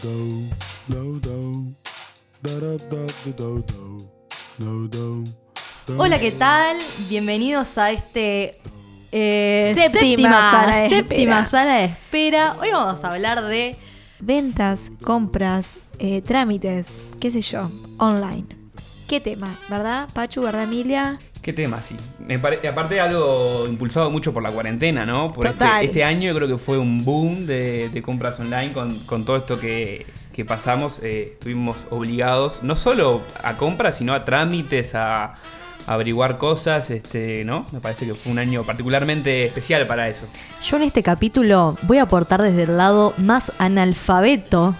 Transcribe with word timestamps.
do, 0.00 0.48
do, 0.88 1.20
do, 1.20 1.74
da, 2.42 2.50
da, 2.50 2.76
da, 2.76 2.76
da, 2.88 3.32
do, 3.36 3.62
do, 3.62 4.08
do, 4.58 4.88
do, 4.88 5.24
do. 5.86 5.98
Hola, 5.98 6.18
¿qué 6.18 6.30
tal? 6.30 6.76
Bienvenidos 7.08 7.76
a 7.76 7.90
este 7.90 8.58
eh, 9.10 9.72
Séptima 9.74 10.50
sala 10.50 10.76
de 10.76 10.88
séptima 10.88 11.40
espera. 11.40 11.50
sala 11.50 11.74
de 11.76 11.84
espera. 11.84 12.56
Hoy 12.60 12.70
vamos 12.70 13.04
a 13.04 13.08
hablar 13.08 13.42
de 13.42 13.76
Ventas, 14.20 14.90
compras, 15.04 15.74
eh, 15.98 16.22
trámites, 16.22 16.98
qué 17.20 17.30
sé 17.30 17.42
yo, 17.42 17.70
online. 17.98 18.46
¿Qué 19.08 19.20
tema? 19.20 19.58
¿Verdad, 19.68 20.08
Pachu? 20.14 20.40
¿Verdad, 20.42 20.62
Emilia? 20.64 21.18
¿Qué 21.42 21.52
tema, 21.52 21.82
sí? 21.82 21.96
Me 22.24 22.38
pare- 22.38 22.66
aparte 22.68 23.00
algo 23.00 23.66
impulsado 23.66 24.10
mucho 24.12 24.32
por 24.32 24.44
la 24.44 24.50
cuarentena, 24.52 25.04
¿no? 25.04 25.32
Por 25.32 25.44
este, 25.46 25.58
Total. 25.58 25.84
este 25.84 26.04
año 26.04 26.30
yo 26.30 26.36
creo 26.36 26.46
que 26.48 26.56
fue 26.56 26.78
un 26.78 27.04
boom 27.04 27.46
de, 27.46 27.88
de 27.88 28.02
compras 28.02 28.38
online 28.38 28.72
con, 28.72 28.96
con 29.06 29.24
todo 29.24 29.36
esto 29.38 29.58
que, 29.58 30.06
que 30.32 30.44
pasamos. 30.44 31.00
eh, 31.02 31.30
estuvimos 31.32 31.88
obligados 31.90 32.60
no 32.62 32.76
solo 32.76 33.22
a 33.42 33.56
compras, 33.56 33.96
sino 33.96 34.14
a 34.14 34.24
trámites, 34.24 34.94
a, 34.94 35.34
averiguar 35.84 36.38
cosas, 36.38 36.90
este, 36.92 37.44
¿no? 37.44 37.66
Me 37.72 37.80
parece 37.80 38.06
que 38.06 38.14
fue 38.14 38.30
un 38.30 38.38
año 38.38 38.62
particularmente 38.62 39.44
especial 39.46 39.84
para 39.88 40.08
eso. 40.08 40.28
Yo 40.62 40.76
en 40.76 40.84
este 40.84 41.02
capítulo 41.02 41.76
voy 41.82 41.98
a 41.98 42.02
aportar 42.02 42.40
desde 42.40 42.62
el 42.62 42.76
lado 42.76 43.14
más 43.18 43.50
analfabeto 43.58 44.76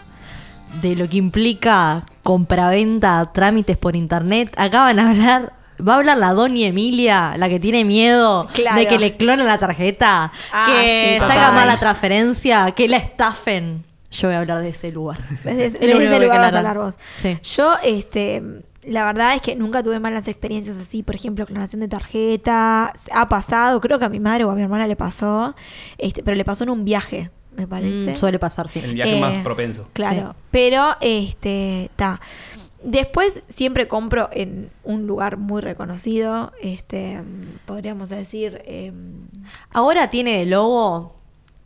de 0.81 0.95
lo 0.95 1.09
que 1.09 1.17
implica 1.17 2.05
compraventa, 2.23 3.31
trámites 3.35 3.77
por 3.77 3.97
internet. 3.97 4.55
Acá 4.57 4.83
van 4.83 5.01
a 5.01 5.11
hablar, 5.11 5.53
va 5.87 5.95
a 5.95 5.97
hablar 5.97 6.19
la 6.19 6.33
doña 6.33 6.67
Emilia, 6.67 7.35
la 7.37 7.49
que 7.49 7.59
tiene 7.61 7.85
miedo 7.85 8.47
Claro. 8.53 8.77
de 8.79 8.87
que 8.87 8.99
le 8.99 9.17
clonen 9.17 9.47
la 9.47 9.59
tarjeta, 9.59 10.33
Ah, 10.53 10.67
que 10.69 11.15
sí, 11.15 11.19
salga 11.19 11.35
total. 11.35 11.55
mal 11.55 11.67
la 11.69 11.79
transferencia, 11.79 12.71
que 12.73 12.89
la 12.89 12.97
estafen. 12.99 13.85
Yo 14.11 14.29
voy 14.29 14.35
a 14.35 14.39
hablar 14.41 14.61
de 14.63 14.69
ese 14.69 14.91
lugar. 14.91 15.19
Desde, 15.45 15.67
Es 15.67 15.73
lo 15.75 15.79
desde 15.81 15.95
único 15.97 16.03
ese 16.11 16.19
que 16.19 16.25
lugar 16.27 16.41
vas 16.41 16.53
a 16.55 16.59
hablar 16.59 16.79
vos. 16.79 16.95
Sí. 17.15 17.39
Yo, 17.43 17.75
este, 17.83 18.43
la 18.85 19.05
verdad 19.05 19.35
es 19.35 19.41
que 19.43 19.55
nunca 19.57 19.83
tuve 19.83 19.99
malas 20.01 20.29
experiencias 20.29 20.77
así, 20.77 21.03
por 21.03 21.15
ejemplo, 21.15 21.47
clonación 21.47 21.81
de 21.81 21.89
tarjeta. 21.89 22.93
Ha 23.13 23.29
pasado, 23.29 23.81
creo 23.81 23.99
que 23.99 24.05
a 24.05 24.09
mi 24.09 24.21
madre 24.21 24.45
o 24.45 24.51
a 24.51 24.55
mi 24.55 24.63
hermana 24.63 24.87
le 24.87 24.97
pasó, 24.97 25.55
este, 25.99 26.23
pero 26.23 26.37
le 26.37 26.45
pasó 26.45 26.65
en 26.65 26.71
un 26.71 26.85
viaje, 26.85 27.31
me 27.57 27.67
parece. 27.67 28.13
Mm, 28.13 28.17
suele 28.17 28.39
pasar, 28.39 28.69
sí. 28.69 28.81
El 28.85 28.95
viaje 28.95 29.17
Eh, 29.17 29.21
más 29.21 29.43
propenso. 29.43 29.89
Claro, 29.95 30.31
Sí. 30.37 30.45
pero 30.51 30.97
este, 31.01 31.85
está. 31.85 32.21
Después 32.85 33.45
siempre 33.49 33.87
compro 33.89 34.29
en 34.33 34.71
un 34.83 35.07
lugar 35.07 35.37
muy 35.37 35.61
reconocido, 35.63 36.53
este, 36.63 37.21
podríamos 37.67 38.09
decir, 38.09 38.63
em, 38.67 39.29
Ahora 39.73 40.11
tiene 40.11 40.39
de 40.39 40.47
logo 40.47 41.15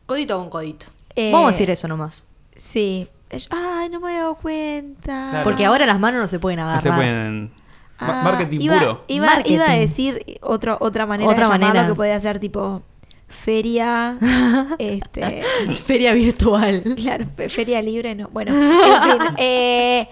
codito 0.06 0.38
con 0.38 0.50
codito. 0.50 0.86
Eh, 1.14 1.30
Vamos 1.32 1.48
a 1.48 1.50
decir 1.52 1.70
eso 1.70 1.88
nomás. 1.88 2.24
sí. 2.56 3.08
Ay, 3.50 3.88
no 3.88 3.98
me 3.98 4.12
he 4.14 4.18
dado 4.18 4.36
cuenta. 4.36 5.30
Claro. 5.30 5.42
Porque 5.42 5.64
ahora 5.64 5.84
las 5.84 5.98
manos 5.98 6.20
no 6.20 6.28
se 6.28 6.38
pueden 6.38 6.60
agarrar. 6.60 6.80
se 6.82 6.92
pueden... 6.92 7.50
Ah, 7.98 8.20
marketing 8.22 8.60
iba, 8.60 8.78
puro. 8.78 9.04
Iba, 9.08 9.26
Marketing. 9.26 9.54
iba 9.54 9.68
a 9.70 9.74
decir 9.74 10.24
otro, 10.42 10.76
otra 10.80 11.06
manera 11.06 11.28
Otra 11.28 11.42
de 11.46 11.50
llamarlo 11.50 11.66
manera. 11.68 11.88
que 11.88 11.94
podía 11.96 12.20
ser 12.20 12.38
tipo 12.38 12.82
feria, 13.26 14.16
este, 14.78 15.42
Feria 15.82 16.12
virtual. 16.12 16.82
claro, 16.96 17.24
fe- 17.36 17.48
feria 17.48 17.82
libre, 17.82 18.14
no. 18.14 18.28
Bueno, 18.28 18.52
en 18.54 19.02
fin, 19.02 19.34
eh, 19.38 20.08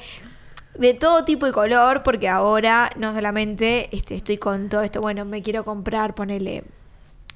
de 0.78 0.94
todo 0.94 1.24
tipo 1.24 1.46
y 1.46 1.52
color, 1.52 2.02
porque 2.02 2.28
ahora 2.28 2.90
no 2.96 3.14
solamente 3.14 3.88
este, 3.96 4.16
estoy 4.16 4.38
con 4.38 4.68
todo 4.68 4.82
esto, 4.82 5.00
bueno, 5.00 5.24
me 5.24 5.42
quiero 5.42 5.64
comprar, 5.64 6.14
ponele, 6.14 6.64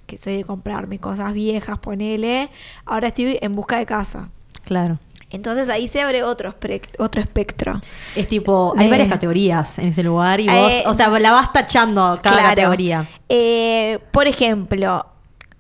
que 0.07 0.19
soy 0.19 0.37
de 0.39 0.45
comprarme 0.45 0.99
cosas 0.99 1.33
viejas, 1.33 1.79
ponele, 1.79 2.51
ahora 2.87 3.09
estoy 3.09 3.39
en 3.41 3.55
busca 3.55 3.79
de 3.79 3.87
casa. 3.87 4.31
Claro. 4.65 4.99
Entonces 5.31 5.69
ahí 5.69 5.89
se 5.89 6.01
abre 6.01 6.23
otro, 6.23 6.55
otro 6.99 7.21
espectro. 7.21 7.81
Es 8.17 8.27
tipo, 8.29 8.73
hay 8.79 8.87
Eh. 8.87 8.91
varias 8.91 9.09
categorías 9.09 9.79
en 9.79 9.89
ese 9.89 10.03
lugar 10.03 10.41
y 10.41 10.49
vos, 10.49 10.73
Eh, 10.73 10.85
o 10.87 10.95
sea, 10.95 11.09
la 11.19 11.33
vas 11.33 11.53
tachando 11.53 12.19
cada 12.23 12.37
Claro. 12.39 12.49
categoría. 12.49 13.07
Eh, 13.29 13.99
por 14.11 14.27
ejemplo, 14.27 15.05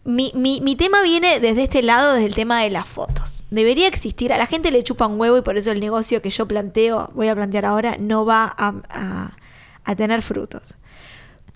mi, 0.04 0.32
mi- 0.34 0.60
mi 0.60 0.74
tema 0.76 1.02
viene 1.02 1.40
desde 1.40 1.64
este 1.64 1.82
lado, 1.82 2.14
desde 2.14 2.26
el 2.26 2.34
tema 2.34 2.60
de 2.62 2.70
las 2.70 2.86
fotos. 2.86 3.44
Debería 3.50 3.86
existir, 3.88 4.32
a 4.32 4.38
la 4.38 4.46
gente 4.46 4.70
le 4.70 4.82
chupa 4.84 5.06
un 5.06 5.18
huevo 5.20 5.36
y 5.38 5.42
por 5.42 5.56
eso 5.56 5.70
el 5.70 5.80
negocio 5.80 6.20
que 6.22 6.30
yo 6.30 6.46
planteo, 6.48 7.10
voy 7.14 7.28
a 7.28 7.34
plantear 7.34 7.64
ahora, 7.66 7.96
no 7.98 8.24
va 8.26 8.44
a, 8.56 8.74
a- 8.90 9.36
a 9.84 9.96
tener 9.96 10.22
frutos. 10.22 10.76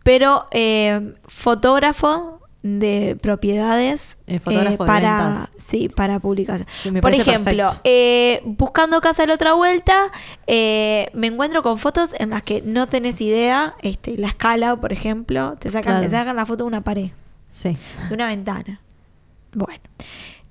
Pero 0.04 0.46
eh, 0.50 1.14
fotógrafo 1.28 2.40
de 2.62 3.16
propiedades 3.20 4.18
Eh, 4.28 4.38
de 4.44 4.76
para 4.78 5.48
sí 5.58 5.88
para 5.88 6.20
publicación 6.20 6.68
Sí, 6.80 6.92
por 6.92 7.12
ejemplo 7.12 7.66
eh, 7.82 8.40
buscando 8.44 9.00
casa 9.00 9.24
de 9.24 9.26
la 9.26 9.34
otra 9.34 9.54
vuelta 9.54 10.12
eh, 10.46 11.10
me 11.12 11.26
encuentro 11.26 11.64
con 11.64 11.76
fotos 11.76 12.14
en 12.20 12.30
las 12.30 12.42
que 12.44 12.62
no 12.62 12.86
tenés 12.86 13.20
idea 13.20 13.74
este 13.82 14.16
la 14.16 14.28
escala 14.28 14.76
por 14.76 14.92
ejemplo 14.92 15.56
te 15.58 15.72
sacan 15.72 15.94
Claro. 15.94 16.06
te 16.06 16.10
sacan 16.10 16.36
la 16.36 16.46
foto 16.46 16.62
de 16.62 16.68
una 16.68 16.82
pared 16.82 17.10
Sí. 17.54 17.76
de 18.08 18.14
una 18.14 18.26
ventana 18.26 18.80
bueno 19.52 19.82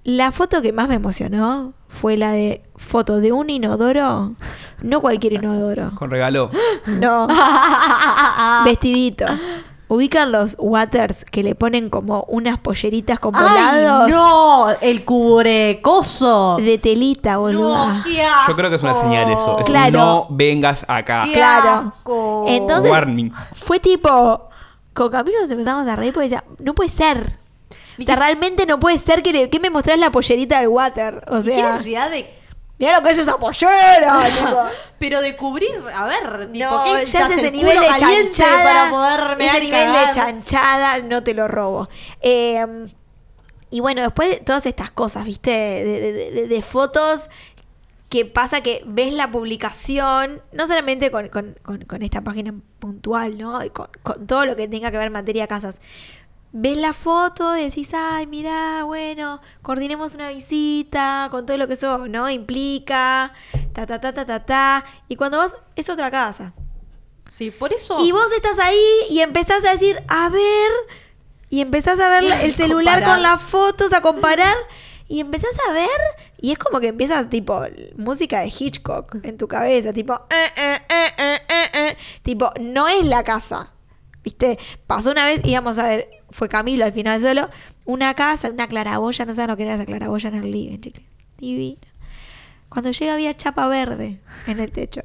la 0.03 0.31
foto 0.31 0.61
que 0.61 0.71
más 0.71 0.87
me 0.87 0.95
emocionó 0.95 1.73
fue 1.87 2.15
la 2.17 2.31
de 2.31 2.61
foto 2.75 3.19
de 3.19 3.31
un 3.31 3.49
inodoro 3.49 4.33
no 4.83 5.01
cualquier 5.01 5.33
inodoro 5.33 5.91
Con 5.95 6.09
regalo. 6.11 6.49
no 6.87 7.27
vestidito 8.65 9.25
ubican 9.87 10.31
los 10.31 10.55
waters 10.57 11.25
que 11.25 11.43
le 11.43 11.53
ponen 11.53 11.89
como 11.89 12.23
unas 12.29 12.57
polleritas 12.59 13.19
con 13.19 13.33
volados 13.33 14.05
¡Ay, 14.07 14.11
no! 14.13 14.67
El 14.79 15.03
cubrecoso. 15.03 16.57
de 16.61 16.77
telita 16.77 17.37
boluda 17.37 17.95
No, 17.97 18.03
qué 18.05 18.23
Yo 18.47 18.55
creo 18.55 18.69
que 18.69 18.77
es 18.77 18.81
una 18.83 18.99
señal 19.01 19.29
eso. 19.29 19.59
Es 19.59 19.65
un 19.67 19.71
Claro. 19.73 19.99
no 19.99 20.27
vengas 20.29 20.85
acá. 20.87 21.23
Qué 21.25 21.33
Claro. 21.33 21.93
asco. 21.97 22.45
Entonces- 22.47 22.89
Warning. 22.89 23.33
fue 23.53 23.79
tipo 23.81 24.47
con 24.93 25.09
Camilo 25.09 25.39
nos 25.41 25.51
empezamos 25.51 25.87
a 25.87 25.95
reír 25.95 26.13
porque 26.13 26.29
decía 26.29 26.43
no 26.59 26.73
puede 26.75 26.89
ser 26.89 27.37
o 27.99 28.03
sea, 28.03 28.15
realmente 28.15 28.65
no 28.65 28.79
puede 28.79 28.97
ser 28.97 29.21
que, 29.21 29.31
le- 29.31 29.49
que 29.49 29.59
me 29.59 29.69
mostrás 29.69 29.99
la 29.99 30.11
pollerita 30.11 30.59
del 30.59 30.69
water 30.69 31.23
o 31.27 31.35
¿Qué 31.37 31.41
sea 31.43 31.71
necesidad 31.73 32.09
de 32.09 32.33
mira 32.79 32.97
lo 32.99 33.03
que 33.05 33.11
es 33.11 33.17
esa 33.19 33.37
pollera 33.37 34.23
tipo. 34.37 34.57
pero 34.97 35.21
de 35.21 35.35
cubrir, 35.37 35.71
a 35.93 36.05
ver, 36.05 36.51
tipo, 36.51 36.65
No, 36.65 36.83
¿qué 36.83 37.05
ya 37.05 37.27
es 37.27 37.31
ese 37.37 37.47
el 37.47 37.51
nivel 37.53 37.79
de 37.79 37.87
chanchada. 37.97 38.63
para 38.63 38.89
poderme 38.89 39.45
ese 39.47 39.59
nivel 39.61 39.87
de 39.87 39.93
cagar? 39.93 40.13
chanchada, 40.15 40.99
no 40.99 41.21
te 41.21 41.33
lo 41.35 41.47
robo. 41.47 41.89
Eh, 42.21 42.65
y 43.69 43.79
bueno, 43.81 44.01
después 44.01 44.29
de 44.31 44.37
todas 44.37 44.65
estas 44.65 44.89
cosas, 44.91 45.23
¿viste? 45.25 45.51
De, 45.51 45.83
de- 46.13 46.31
de- 46.31 46.47
de 46.47 46.61
fotos 46.63 47.29
que 48.11 48.25
pasa 48.25 48.61
que 48.61 48.83
ves 48.85 49.13
la 49.13 49.31
publicación, 49.31 50.41
no 50.51 50.67
solamente 50.67 51.09
con, 51.09 51.29
con- 51.29 51.55
con- 51.63 51.85
con 51.85 52.01
esta 52.03 52.21
página 52.21 52.53
puntual, 52.79 53.37
¿no? 53.37 53.63
Y 53.63 53.69
Con, 53.71 53.87
todo 54.27 54.45
lo 54.45 54.55
que 54.55 54.67
tenga 54.67 54.91
que 54.91 54.97
ver 54.97 55.07
en 55.07 55.13
materia 55.13 55.43
de 55.43 55.47
casas. 55.47 55.81
Ves 56.51 56.75
la 56.77 56.91
foto 56.91 57.55
y 57.57 57.63
decís, 57.63 57.91
ay, 57.95 58.27
mirá, 58.27 58.83
bueno, 58.83 59.39
coordinemos 59.61 60.13
una 60.15 60.29
visita 60.29 61.29
con 61.31 61.45
todo 61.45 61.57
lo 61.57 61.67
que 61.69 61.75
eso, 61.75 62.09
¿no? 62.09 62.29
Implica, 62.29 63.31
ta, 63.71 63.87
ta, 63.87 64.01
ta, 64.01 64.13
ta, 64.13 64.25
ta, 64.25 64.45
ta. 64.45 64.85
Y 65.07 65.15
cuando 65.15 65.37
vas, 65.37 65.55
es 65.77 65.89
otra 65.89 66.11
casa. 66.11 66.53
Sí, 67.29 67.49
por 67.51 67.71
eso. 67.71 67.95
Y 68.01 68.11
vos 68.11 68.29
estás 68.35 68.59
ahí 68.59 68.83
y 69.09 69.21
empezás 69.21 69.63
a 69.63 69.71
decir, 69.71 70.03
a 70.09 70.27
ver, 70.27 70.71
y 71.49 71.61
empezás 71.61 71.97
a 72.01 72.09
ver 72.09 72.25
el 72.25 72.53
celular 72.55 72.95
Comparar. 72.95 73.15
con 73.15 73.23
las 73.23 73.41
fotos, 73.41 73.93
a 73.93 74.01
comparar, 74.01 74.55
y 75.11 75.19
empezás 75.19 75.51
a 75.69 75.73
ver, 75.73 75.89
y 76.39 76.53
es 76.53 76.57
como 76.57 76.79
que 76.79 76.87
empiezas 76.87 77.29
tipo 77.29 77.61
música 77.97 78.39
de 78.39 78.47
Hitchcock 78.47 79.13
en 79.23 79.37
tu 79.37 79.45
cabeza, 79.45 79.91
tipo, 79.91 80.13
eh, 80.13 80.47
eh, 80.55 80.77
eh, 80.87 81.39
eh, 81.49 81.69
eh, 81.73 81.97
tipo, 82.21 82.49
no 82.61 82.87
es 82.87 83.05
la 83.05 83.21
casa. 83.21 83.73
¿Viste? 84.23 84.57
Pasó 84.87 85.11
una 85.11 85.25
vez, 85.25 85.41
íbamos 85.43 85.77
a 85.79 85.89
ver, 85.89 86.09
fue 86.29 86.47
Camilo 86.47 86.85
al 86.85 86.93
final 86.93 87.19
solo, 87.19 87.49
una 87.83 88.13
casa, 88.13 88.51
una 88.51 88.69
claraboya, 88.69 89.25
no 89.25 89.33
saben 89.33 89.49
lo 89.49 89.57
que 89.57 89.63
era 89.63 89.75
esa 89.75 89.85
claraboya 89.85 90.29
en 90.29 90.35
el 90.35 90.49
living, 90.49 90.79
chicos. 90.79 91.03
Divino. 91.39 91.81
Cuando 92.69 92.91
llega 92.91 93.13
había 93.13 93.35
chapa 93.35 93.67
verde 93.67 94.21
en 94.47 94.59
el 94.61 94.71
techo. 94.71 95.01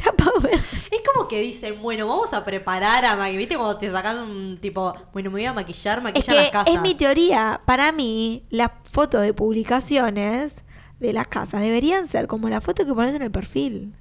Chapa 0.00 0.30
verde. 0.42 0.56
Es 0.90 1.00
como 1.12 1.28
que 1.28 1.40
dicen, 1.40 1.76
bueno, 1.82 2.06
vamos 2.06 2.32
a 2.32 2.44
preparar 2.44 3.04
a 3.04 3.16
maquillar. 3.16 3.38
¿Viste 3.38 3.56
cuando 3.56 3.76
te 3.78 3.90
sacan 3.90 4.18
un 4.18 4.58
tipo, 4.60 4.94
bueno, 5.12 5.30
me 5.30 5.34
voy 5.36 5.44
a 5.44 5.52
maquillar, 5.52 5.98
Es 5.98 6.04
maquillar 6.04 6.36
que 6.36 6.42
las 6.42 6.50
casas? 6.50 6.74
es 6.74 6.80
mi 6.80 6.94
teoría. 6.94 7.60
Para 7.64 7.92
mí, 7.92 8.44
las 8.50 8.70
fotos 8.84 9.22
de 9.22 9.32
publicaciones 9.34 10.64
de 11.00 11.12
las 11.12 11.28
casas 11.28 11.60
deberían 11.60 12.06
ser 12.06 12.26
como 12.26 12.48
la 12.48 12.60
foto 12.60 12.84
que 12.84 12.92
pones 12.94 13.14
en 13.14 13.22
el 13.22 13.30
perfil. 13.30 13.92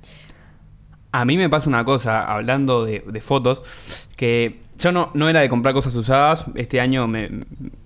A 1.12 1.26
mí 1.26 1.38
me 1.38 1.50
pasa 1.50 1.70
una 1.70 1.86
cosa, 1.86 2.26
hablando 2.26 2.86
de, 2.86 3.04
de 3.08 3.22
fotos, 3.22 3.64
que 4.16 4.62
yo 4.78 4.92
no, 4.92 5.10
no 5.14 5.30
era 5.30 5.40
de 5.40 5.50
comprar 5.50 5.74
cosas 5.74 5.96
usadas. 5.96 6.46
Este 6.56 6.80
año 6.82 7.08
me, 7.08 7.30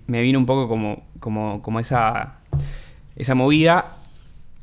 me 0.06 0.22
vino 0.22 0.38
un 0.38 0.46
poco 0.46 0.68
como, 0.68 1.04
como, 1.20 1.62
como 1.62 1.80
esa, 1.80 2.34
esa 3.16 3.34
movida. 3.34 3.96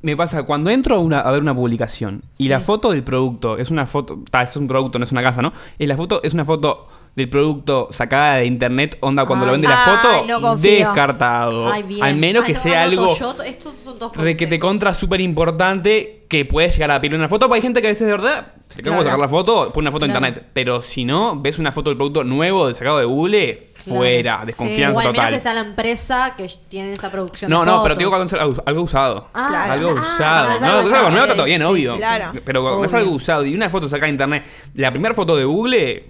Me 0.02 0.16
pasa 0.16 0.44
cuando 0.44 0.70
entro 0.70 0.96
a, 0.96 1.00
una- 1.00 1.20
a 1.20 1.32
ver 1.32 1.42
una 1.42 1.54
publicación 1.54 2.24
y 2.38 2.44
Sí. 2.44 2.50
la 2.50 2.62
foto 2.62 2.92
del 2.92 3.04
producto 3.04 3.58
es 3.58 3.70
una 3.70 3.86
foto, 3.86 4.20
ta, 4.32 4.44
es 4.44 4.56
un 4.56 4.68
producto, 4.68 4.98
no 5.00 5.04
es 5.06 5.12
una 5.12 5.22
casa, 5.22 5.42
¿no? 5.42 5.52
Y 5.78 5.88
la 5.88 5.98
foto 5.98 6.22
es 6.24 6.34
una 6.34 6.46
foto 6.46 6.88
del 7.20 7.30
producto 7.30 7.88
sacada 7.92 8.36
de 8.38 8.46
internet, 8.46 8.98
onda 9.02 9.26
cuando 9.26 9.46
lo 9.46 9.52
vende 9.54 9.68
la 9.68 9.78
foto, 9.78 10.26
no 10.28 10.42
confío. 10.42 10.72
descartado. 10.72 11.72
Ay, 11.72 11.84
bien. 11.84 12.04
Al 12.04 12.16
menos 12.16 12.44
que 12.44 12.54
no, 12.54 12.60
sea 12.60 12.84
algo 12.84 13.16
yo, 13.16 13.36
estos 13.44 13.76
son 13.84 14.00
dos 14.00 14.16
re 14.16 14.36
que 14.36 14.48
te 14.48 14.58
contra 14.60 14.94
súper 14.94 15.22
importante 15.22 16.26
que 16.30 16.46
puedes 16.46 16.74
llegar 16.74 16.92
a 16.92 17.02
pedir 17.02 17.16
una 17.16 17.28
foto. 17.28 17.48
Porque 17.48 17.58
hay 17.58 17.62
gente 17.64 17.82
que 17.82 17.88
a 17.88 17.92
veces 17.92 18.06
de 18.06 18.12
verdad 18.14 18.54
se 18.68 18.82
Claro. 18.84 19.04
sacar 19.04 19.18
la 19.20 19.28
foto, 19.28 19.72
pone 19.74 19.86
una 19.88 19.92
foto 19.92 20.06
en 20.06 20.12
Claro. 20.12 20.28
internet. 20.28 20.50
Pero 20.54 20.82
si 20.82 21.04
no, 21.06 21.40
ves 21.42 21.58
una 21.60 21.72
foto 21.72 21.90
del 21.90 21.98
producto 21.98 22.24
nuevo, 22.24 22.68
de 22.68 22.74
sacado 22.76 23.00
de 23.00 23.06
Google, 23.06 23.68
fuera, 23.76 24.44
desconfianza 24.46 24.98
o 24.98 25.00
al 25.00 25.06
menos 25.08 25.16
total. 25.16 25.34
que 25.34 25.40
sea 25.40 25.54
la 25.56 25.62
empresa 25.62 26.34
que 26.38 26.48
tiene 26.70 26.94
esa 26.94 27.10
producción 27.12 27.50
No, 27.50 27.62
de 27.62 27.66
no, 27.66 27.72
fotos. 27.72 27.84
pero 27.84 27.96
te 27.96 28.00
digo 28.04 28.16
algo, 28.40 28.64
algo 28.66 28.82
usado. 28.84 29.28
Ah, 29.34 29.48
Claro. 29.50 29.74
Algo 29.74 29.90
ah, 29.90 29.94
usado. 30.16 30.46
cuando 30.60 30.80
es 30.82 30.90
no, 30.92 30.98
algo 30.98 31.10
nuevo 31.10 31.24
está 31.26 31.36
todo 31.36 31.46
bien, 31.46 31.62
sí, 31.62 31.68
obvio. 31.68 31.92
sí, 31.94 31.98
claro. 31.98 32.32
Pero 32.46 32.62
cuando 32.62 32.86
es 32.86 32.94
algo 32.94 33.12
usado 33.12 33.46
y 33.46 33.56
una 33.56 33.70
foto 33.70 33.88
sacada 33.90 34.06
de 34.06 34.12
internet, 34.12 34.44
la 34.76 34.92
primera 34.92 35.16
foto 35.16 35.36
de 35.36 35.46
Google, 35.46 36.06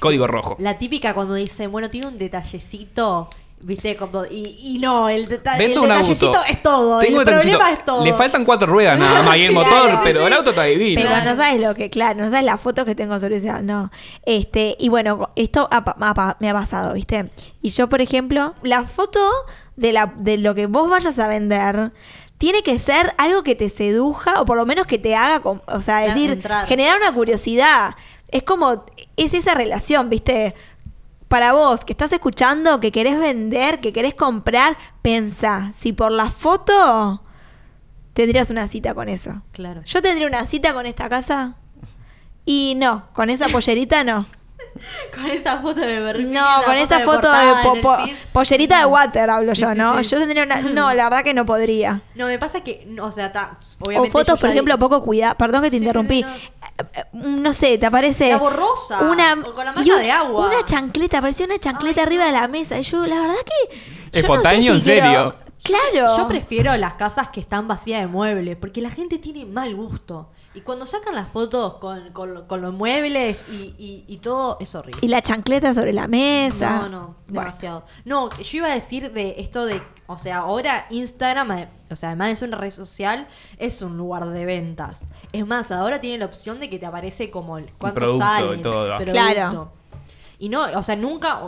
código 0.00 0.26
rojo. 0.26 0.56
La 0.58 0.78
típica 0.78 1.14
cuando 1.14 1.34
dice, 1.34 1.66
bueno, 1.66 1.90
tiene 1.90 2.06
un 2.08 2.18
detallecito, 2.18 3.28
¿viste? 3.60 3.96
Como- 3.96 4.24
y, 4.26 4.56
y 4.60 4.78
no, 4.78 5.08
el, 5.08 5.26
deta 5.28 5.56
detallecito 5.56 6.26
auto. 6.28 6.40
es 6.48 6.62
todo. 6.62 6.98
Tengo 7.00 7.20
el 7.22 7.26
problema 7.26 7.70
es 7.70 7.84
todo. 7.84 8.04
Le 8.04 8.12
faltan 8.14 8.44
cuatro 8.44 8.66
ruedas 8.66 8.98
nada 8.98 9.22
más 9.22 9.36
y 9.36 9.42
el 9.42 9.48
Sí, 9.48 9.54
motor, 9.54 9.70
claro. 9.88 10.00
pero 10.04 10.26
el 10.26 10.32
auto 10.32 10.50
está 10.50 10.64
divino. 10.64 11.00
Pero 11.02 11.24
no 11.24 11.34
sabes 11.36 11.60
lo 11.60 11.74
que, 11.74 11.90
claro, 11.90 12.20
no 12.22 12.30
sabes 12.30 12.44
las 12.44 12.60
fotos 12.60 12.84
que 12.84 12.94
tengo 12.94 13.18
sobre 13.18 13.36
ese, 13.38 13.52
no. 13.62 13.90
Este, 14.24 14.76
y 14.78 14.88
bueno, 14.88 15.30
esto 15.36 15.68
ha 15.70 15.78
ha 15.86 16.36
me 16.40 16.50
ha 16.50 16.52
pasado, 16.54 16.94
¿viste? 16.94 17.30
Y 17.62 17.70
yo, 17.70 17.88
por 17.88 18.00
ejemplo, 18.00 18.54
la 18.62 18.84
foto 18.84 19.20
de 19.76 19.92
la 19.92 20.12
de 20.16 20.38
lo 20.38 20.54
que 20.54 20.66
vos 20.66 20.88
vayas 20.88 21.18
a 21.18 21.28
vender 21.28 21.92
tiene 22.38 22.62
que 22.62 22.78
ser 22.78 23.14
algo 23.16 23.42
que 23.42 23.54
te 23.54 23.70
seduja 23.70 24.42
o 24.42 24.44
por 24.44 24.58
lo 24.58 24.66
menos 24.66 24.86
que 24.86 24.98
te 24.98 25.14
haga, 25.14 25.40
o 25.44 25.80
sea, 25.80 26.00
decir, 26.00 26.42
generar 26.66 26.98
una 26.98 27.12
curiosidad. 27.12 27.94
Es 28.28 28.42
como 28.42 28.84
es 29.16 29.34
esa 29.34 29.54
relación, 29.54 30.10
¿viste? 30.10 30.54
Para 31.28 31.52
vos 31.52 31.84
que 31.84 31.92
estás 31.92 32.12
escuchando, 32.12 32.78
que 32.80 32.92
querés 32.92 33.18
vender, 33.18 33.80
que 33.80 33.92
querés 33.92 34.14
comprar, 34.14 34.76
pensá, 35.02 35.70
si 35.74 35.92
por 35.92 36.12
la 36.12 36.30
foto 36.30 37.22
tendrías 38.14 38.50
una 38.50 38.68
cita 38.68 38.94
con 38.94 39.08
eso. 39.08 39.42
Claro. 39.52 39.82
Yo 39.84 40.00
tendría 40.02 40.26
una 40.28 40.44
cita 40.46 40.72
con 40.72 40.86
esta 40.86 41.08
casa. 41.08 41.56
Y 42.44 42.74
no, 42.76 43.06
con 43.12 43.28
esa 43.30 43.48
pollerita 43.48 44.04
no. 44.04 44.26
Con 45.14 45.24
esa 45.26 45.58
foto 45.62 45.80
de 45.80 46.00
Berlín. 46.00 46.32
No, 46.32 46.44
con 46.66 46.76
esa 46.76 47.00
foto 47.00 47.32
de 47.32 47.52
po- 47.62 47.80
po- 47.80 47.96
pollerita 48.34 48.78
de 48.78 48.84
water 48.84 49.30
hablo 49.30 49.54
Sí, 49.54 49.62
yo, 49.62 49.74
¿no? 49.74 50.02
sí. 50.02 50.10
Yo 50.10 50.18
tendría 50.18 50.42
una. 50.42 50.60
No, 50.60 50.92
la 50.92 51.04
verdad 51.04 51.24
que 51.24 51.32
no 51.32 51.46
podría. 51.46 52.02
No, 52.14 52.26
me 52.26 52.38
pasa 52.38 52.60
que, 52.60 52.86
o 53.00 53.10
sea, 53.10 53.32
ta, 53.32 53.58
O 53.80 53.86
obviamente 53.86 54.10
fotos, 54.12 54.34
yo 54.34 54.40
por 54.40 54.50
ejemplo, 54.50 54.78
poco 54.78 55.02
cuidado. 55.02 55.34
Perdón 55.38 55.62
que 55.62 55.70
te 55.70 55.76
interrumpí. 55.78 56.20
no, 56.22 56.28
no. 56.28 56.34
Eh, 56.78 57.04
No 57.12 57.52
sé, 57.52 57.78
te 57.78 57.86
aparece. 57.86 58.28
La 58.30 58.36
borrosa, 58.38 59.00
Una, 59.00 59.36
con 59.42 59.64
la 59.64 59.72
y 59.72 59.74
malla 59.78 59.94
un- 59.96 60.02
de 60.02 60.10
agua. 60.10 60.46
Una 60.48 60.64
chancleta, 60.64 61.20
parecía 61.20 61.46
una 61.46 61.58
chancleta 61.58 62.02
Ay, 62.02 62.06
arriba 62.06 62.24
de 62.26 62.32
la 62.32 62.48
mesa. 62.48 62.78
Y 62.78 62.82
yo, 62.82 63.06
la 63.06 63.20
verdad 63.20 63.34
que. 63.44 63.74
yo 63.76 63.82
no 64.06 64.10
sé 64.12 64.18
Espontáneo, 64.20 64.72
si 64.74 64.78
¿en 64.78 64.84
quiero- 64.84 65.06
serio? 65.06 65.34
Claro. 65.62 66.16
Yo 66.16 66.28
prefiero 66.28 66.76
las 66.76 66.94
casas 66.94 67.28
que 67.28 67.40
están 67.40 67.66
vacías 67.66 68.00
de 68.00 68.06
muebles, 68.06 68.56
porque 68.56 68.80
la 68.80 68.90
gente 68.90 69.18
tiene 69.18 69.44
mal 69.46 69.74
gusto. 69.74 70.30
Y 70.56 70.62
cuando 70.62 70.86
sacan 70.86 71.14
las 71.14 71.28
fotos 71.28 71.74
con, 71.74 72.10
con- 72.12 72.46
con 72.46 72.62
los 72.62 72.72
muebles 72.74 73.38
y, 73.52 73.74
y- 73.78 74.04
y 74.08 74.16
todo, 74.16 74.56
es 74.58 74.74
horrible. 74.74 74.98
Y 75.02 75.08
la 75.08 75.20
chancleta 75.22 75.72
sobre 75.74 75.92
la 75.92 76.08
mesa. 76.08 76.70
No, 76.80 76.88
no, 76.88 77.16
Bueno. 77.28 77.42
demasiado. 77.42 77.84
No, 78.04 78.30
yo 78.38 78.58
iba 78.58 78.68
a 78.68 78.74
decir 78.74 79.12
de 79.12 79.34
esto 79.38 79.66
de, 79.66 79.82
o 80.06 80.16
sea, 80.18 80.38
ahora 80.38 80.86
Instagram, 80.90 81.66
o 81.90 81.94
sea, 81.96 82.08
además 82.08 82.28
de 82.30 82.36
ser 82.36 82.48
una 82.48 82.56
red 82.58 82.70
social, 82.70 83.28
es 83.58 83.82
un 83.82 83.96
lugar 83.98 84.26
de 84.30 84.44
ventas. 84.46 85.02
Es 85.32 85.46
más, 85.46 85.70
ahora 85.70 86.00
tiene 86.00 86.18
la 86.18 86.24
opción 86.26 86.58
de 86.58 86.70
que 86.70 86.78
te 86.78 86.86
aparece 86.86 87.30
como 87.30 87.58
el 87.58 87.66
cuánto 87.78 88.00
producto 88.00 88.24
sale. 88.24 88.56
y 88.56 88.62
todo. 88.62 88.96
el 88.98 89.10
Claro. 89.10 89.72
Y 90.38 90.48
no, 90.48 90.62
o 90.74 90.82
sea, 90.82 90.96
nunca, 90.96 91.38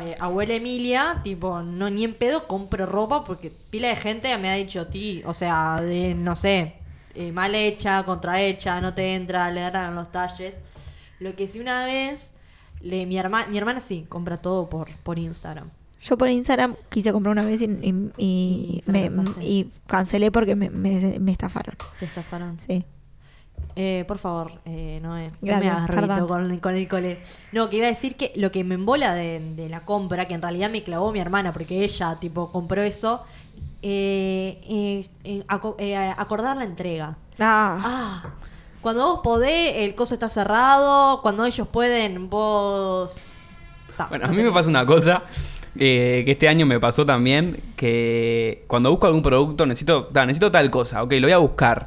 eh, 0.00 0.14
abuela 0.20 0.54
Emilia, 0.54 1.20
tipo, 1.24 1.60
no 1.62 1.90
ni 1.90 2.04
en 2.04 2.14
pedo 2.14 2.46
compro 2.46 2.86
ropa 2.86 3.24
porque 3.24 3.50
pila 3.70 3.88
de 3.88 3.96
gente 3.96 4.36
me 4.38 4.48
ha 4.50 4.54
dicho, 4.54 4.86
ti, 4.86 5.22
o 5.26 5.34
sea, 5.34 5.80
de, 5.80 6.14
no 6.14 6.34
sé, 6.36 6.76
eh, 7.14 7.32
mal 7.32 7.54
hecha, 7.54 8.02
contrahecha, 8.04 8.80
no 8.80 8.94
te 8.94 9.14
entra, 9.14 9.50
le 9.50 9.62
agarran 9.64 9.94
los 9.94 10.10
talles. 10.12 10.56
Lo 11.20 11.34
que 11.36 11.48
sí 11.48 11.60
una 11.60 11.84
vez, 11.84 12.34
le, 12.80 13.06
mi, 13.06 13.16
herma, 13.18 13.46
mi 13.46 13.58
hermana 13.58 13.80
sí, 13.80 14.04
compra 14.08 14.36
todo 14.36 14.68
por, 14.68 14.88
por 15.02 15.18
Instagram. 15.18 15.68
Yo 16.02 16.18
por 16.18 16.28
Instagram 16.28 16.76
quise 16.90 17.12
comprar 17.12 17.32
una 17.32 17.42
vez 17.42 17.62
y, 17.62 17.64
y- 17.64 18.10
y 18.18 18.82
Y 18.86 18.90
me, 18.90 19.10
y 19.40 19.70
cancelé 19.86 20.30
porque 20.30 20.54
me, 20.54 20.68
me- 20.70 21.18
me 21.18 21.32
estafaron. 21.32 21.76
Te 21.98 22.04
estafaron. 22.04 22.58
Sí. 22.58 22.84
Eh, 23.76 24.04
por 24.06 24.18
favor, 24.18 24.52
eh, 24.66 25.00
Noé, 25.02 25.28
no 25.28 25.32
me 25.40 25.48
Gracias, 25.48 25.74
hagas 25.74 26.18
con, 26.26 26.58
con 26.58 26.74
el 26.76 26.88
cole. 26.88 27.20
No, 27.52 27.70
que 27.70 27.78
iba 27.78 27.86
a 27.86 27.88
decir 27.88 28.16
que 28.16 28.32
lo 28.36 28.52
que 28.52 28.62
me 28.64 28.74
embola 28.74 29.14
de, 29.14 29.40
de 29.54 29.68
la 29.68 29.80
compra, 29.80 30.26
que 30.28 30.34
en 30.34 30.42
realidad 30.42 30.70
me 30.70 30.82
clavó 30.82 31.10
mi 31.12 31.18
hermana, 31.20 31.52
porque 31.52 31.82
ella, 31.84 32.16
tipo, 32.20 32.52
compró 32.52 32.82
eso, 32.82 33.24
eh, 33.86 34.58
eh, 34.68 35.08
eh, 35.24 35.44
aco- 35.46 35.76
eh, 35.78 35.94
acordar 36.16 36.56
la 36.56 36.64
entrega. 36.64 37.16
Ah, 37.38 37.80
Ah, 37.84 38.30
cuando 38.80 39.06
vos 39.06 39.20
podés, 39.22 39.76
el 39.76 39.94
coso 39.94 40.14
está 40.14 40.28
cerrado, 40.28 41.20
cuando 41.22 41.44
ellos 41.44 41.68
pueden, 41.68 42.30
vos... 42.30 43.32
Ta, 43.96 44.06
Bueno, 44.08 44.24
a 44.26 44.28
mí 44.28 44.42
me 44.42 44.50
pasa 44.52 44.68
una 44.70 44.84
cosa 44.86 45.22
eh, 45.78 46.22
que 46.24 46.32
este 46.32 46.48
año 46.48 46.64
me 46.66 46.80
pasó 46.80 47.04
también, 47.04 47.60
que 47.76 48.64
cuando 48.66 48.90
busco 48.90 49.06
algún 49.06 49.22
producto 49.22 49.66
necesito, 49.66 50.04
ta, 50.04 50.24
necesito 50.26 50.50
tal 50.50 50.70
cosa, 50.70 51.02
ok, 51.02 51.12
lo 51.12 51.22
voy 51.26 51.32
a 51.32 51.38
buscar. 51.38 51.86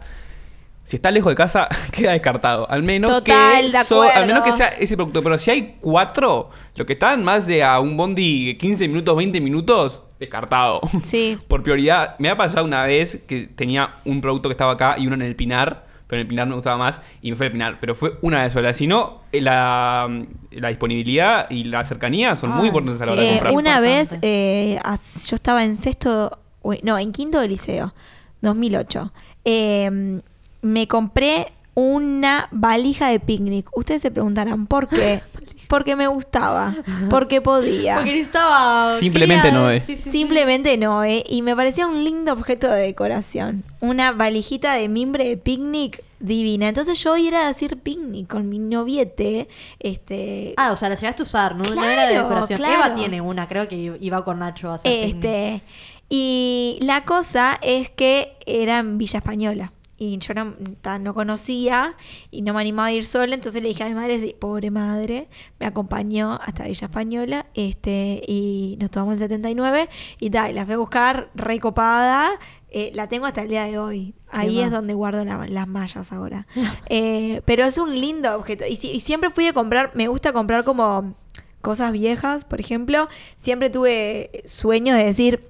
Si 0.87 0.95
está 0.95 1.11
lejos 1.11 1.31
de 1.31 1.35
casa, 1.35 1.67
queda 1.91 2.13
descartado. 2.13 2.65
Al 2.71 2.81
menos 2.81 3.11
Total, 3.11 3.69
que 3.71 3.77
de 3.77 3.83
so- 3.83 4.03
al 4.03 4.25
menos 4.25 4.41
que 4.43 4.53
sea 4.53 4.67
ese 4.69 4.95
producto. 4.95 5.21
Pero 5.21 5.37
si 5.37 5.51
hay 5.51 5.75
cuatro, 5.81 6.49
lo 6.75 6.85
que 6.85 6.93
están 6.93 7.25
más 7.25 7.45
de 7.45 7.61
a 7.61 7.81
un 7.81 7.97
bondi 7.97 8.55
15 8.57 8.87
minutos, 8.87 9.13
20 9.17 9.41
minutos, 9.41 10.05
descartado. 10.17 10.79
sí. 11.03 11.37
Por 11.49 11.61
prioridad, 11.61 12.15
me 12.19 12.29
ha 12.29 12.37
pasado 12.37 12.63
una 12.65 12.83
vez 12.85 13.19
que 13.27 13.47
tenía 13.47 13.95
un 14.05 14.21
producto 14.21 14.47
que 14.47 14.53
estaba 14.53 14.71
acá 14.71 14.95
y 14.97 15.07
uno 15.07 15.15
en 15.15 15.23
el 15.23 15.35
Pinar, 15.35 15.85
pero 16.07 16.21
en 16.21 16.25
el 16.25 16.29
Pinar 16.29 16.47
me 16.47 16.55
gustaba 16.55 16.77
más 16.77 17.01
y 17.21 17.31
me 17.31 17.35
fue 17.35 17.47
al 17.47 17.51
Pinar. 17.51 17.77
Pero 17.81 17.93
fue 17.93 18.13
una 18.21 18.43
vez 18.43 18.53
sola. 18.53 18.71
Si 18.71 18.87
no, 18.87 19.23
eh, 19.33 19.41
la, 19.41 20.07
la 20.51 20.67
disponibilidad 20.69 21.49
y 21.49 21.65
la 21.65 21.83
cercanía 21.83 22.37
son 22.37 22.51
muy 22.51 22.61
Ay, 22.61 22.67
importantes 22.67 23.01
a 23.01 23.07
la 23.07 23.11
hora 23.11 23.21
sí. 23.23 23.27
de 23.27 23.33
comprar. 23.33 23.53
una 23.55 23.79
vez, 23.81 24.11
eh, 24.21 24.79
yo 25.27 25.35
estaba 25.35 25.65
en 25.65 25.75
sexto, 25.75 26.39
no, 26.83 26.97
en 26.97 27.11
quinto 27.11 27.41
de 27.41 27.49
liceo, 27.49 27.93
2008. 28.39 29.11
Eh, 29.43 30.21
me 30.67 30.87
compré 30.87 31.47
una 31.73 32.47
valija 32.51 33.07
de 33.09 33.19
picnic. 33.19 33.69
Ustedes 33.75 34.01
se 34.01 34.11
preguntarán, 34.11 34.65
¿por 34.67 34.87
qué? 34.87 35.21
Porque 35.67 35.97
me 35.97 36.07
gustaba, 36.07 36.73
porque 37.09 37.41
podía. 37.41 37.95
Porque 37.95 38.13
necesitaba... 38.13 38.97
Simplemente 38.99 39.49
quería- 39.49 39.59
no 39.59 39.69
es. 39.69 39.83
sí, 39.83 39.97
sí, 39.97 40.03
sí. 40.03 40.11
Simplemente 40.11 40.77
no, 40.77 41.03
¿eh? 41.03 41.23
Y 41.29 41.41
me 41.41 41.57
parecía 41.57 41.85
un 41.87 42.05
lindo 42.05 42.31
objeto 42.31 42.69
de 42.71 42.83
decoración. 42.83 43.65
Una 43.81 44.13
valijita 44.13 44.75
de 44.75 44.87
mimbre 44.87 45.27
de 45.27 45.35
picnic 45.35 46.01
divina. 46.21 46.69
Entonces 46.69 46.97
yo 47.03 47.17
iba 47.17 47.43
a 47.43 47.47
decir 47.47 47.77
picnic 47.81 48.29
con 48.29 48.47
mi 48.47 48.59
noviete. 48.59 49.49
Este, 49.79 50.53
Ah, 50.55 50.71
o 50.71 50.77
sea, 50.77 50.87
la 50.87 50.95
llegaste 50.95 51.23
a 51.23 51.25
usar, 51.25 51.55
no, 51.57 51.63
no 51.65 51.83
era 51.83 52.03
de 52.05 52.11
Claro, 52.13 52.29
decoración. 52.29 52.57
claro. 52.59 52.85
Eva 52.85 52.95
tiene 52.95 53.19
una, 53.19 53.49
creo 53.49 53.67
que 53.67 53.97
iba 53.99 54.23
con 54.23 54.39
Nacho 54.39 54.71
a 54.71 54.75
hacer 54.75 54.89
picnic. 54.89 55.15
Este, 55.25 55.61
y 56.09 56.79
la 56.81 57.03
cosa 57.03 57.57
es 57.61 57.89
que 57.89 58.37
era 58.45 58.79
en 58.79 58.97
Villa 58.97 59.17
Española. 59.19 59.73
Y 59.99 60.17
yo 60.19 60.33
no, 60.35 60.53
no 60.99 61.13
conocía 61.15 61.95
y 62.29 62.43
no 62.43 62.53
me 62.53 62.61
animaba 62.61 62.89
a 62.89 62.91
ir 62.91 63.05
sola. 63.05 63.33
Entonces 63.33 63.61
le 63.63 63.69
dije 63.69 63.83
a 63.83 63.87
mi 63.87 63.95
madre, 63.95 64.19
sí, 64.19 64.35
pobre 64.39 64.69
madre, 64.69 65.27
me 65.59 65.65
acompañó 65.65 66.39
hasta 66.43 66.65
Villa 66.65 66.85
Española. 66.85 67.47
Este, 67.55 68.21
y 68.27 68.77
nos 68.79 68.91
tomamos 68.91 69.13
el 69.13 69.19
79. 69.19 69.89
Y 70.19 70.29
tal, 70.29 70.53
la 70.55 70.65
fui 70.65 70.75
a 70.75 70.77
buscar 70.77 71.31
recopada. 71.35 72.29
Eh, 72.69 72.91
la 72.93 73.07
tengo 73.09 73.25
hasta 73.25 73.41
el 73.41 73.47
día 73.49 73.63
de 73.63 73.79
hoy. 73.79 74.13
Ahí 74.29 74.59
es 74.59 74.69
donde 74.71 74.93
guardo 74.93 75.23
la- 75.25 75.47
las 75.47 75.67
mallas 75.67 76.11
ahora. 76.11 76.45
Eh, 76.89 77.41
pero 77.45 77.63
es 77.65 77.77
un 77.77 77.99
lindo 77.99 78.35
objeto. 78.35 78.65
Y, 78.69 78.75
si- 78.75 78.91
y 78.91 78.99
siempre 78.99 79.29
fui 79.31 79.47
a 79.47 79.53
comprar, 79.53 79.91
me 79.95 80.07
gusta 80.07 80.31
comprar 80.33 80.63
como 80.63 81.15
cosas 81.61 81.91
viejas, 81.91 82.45
por 82.45 82.59
ejemplo. 82.59 83.07
Siempre 83.35 83.69
tuve 83.71 84.43
sueños 84.45 84.95
de 84.97 85.03
decir, 85.05 85.49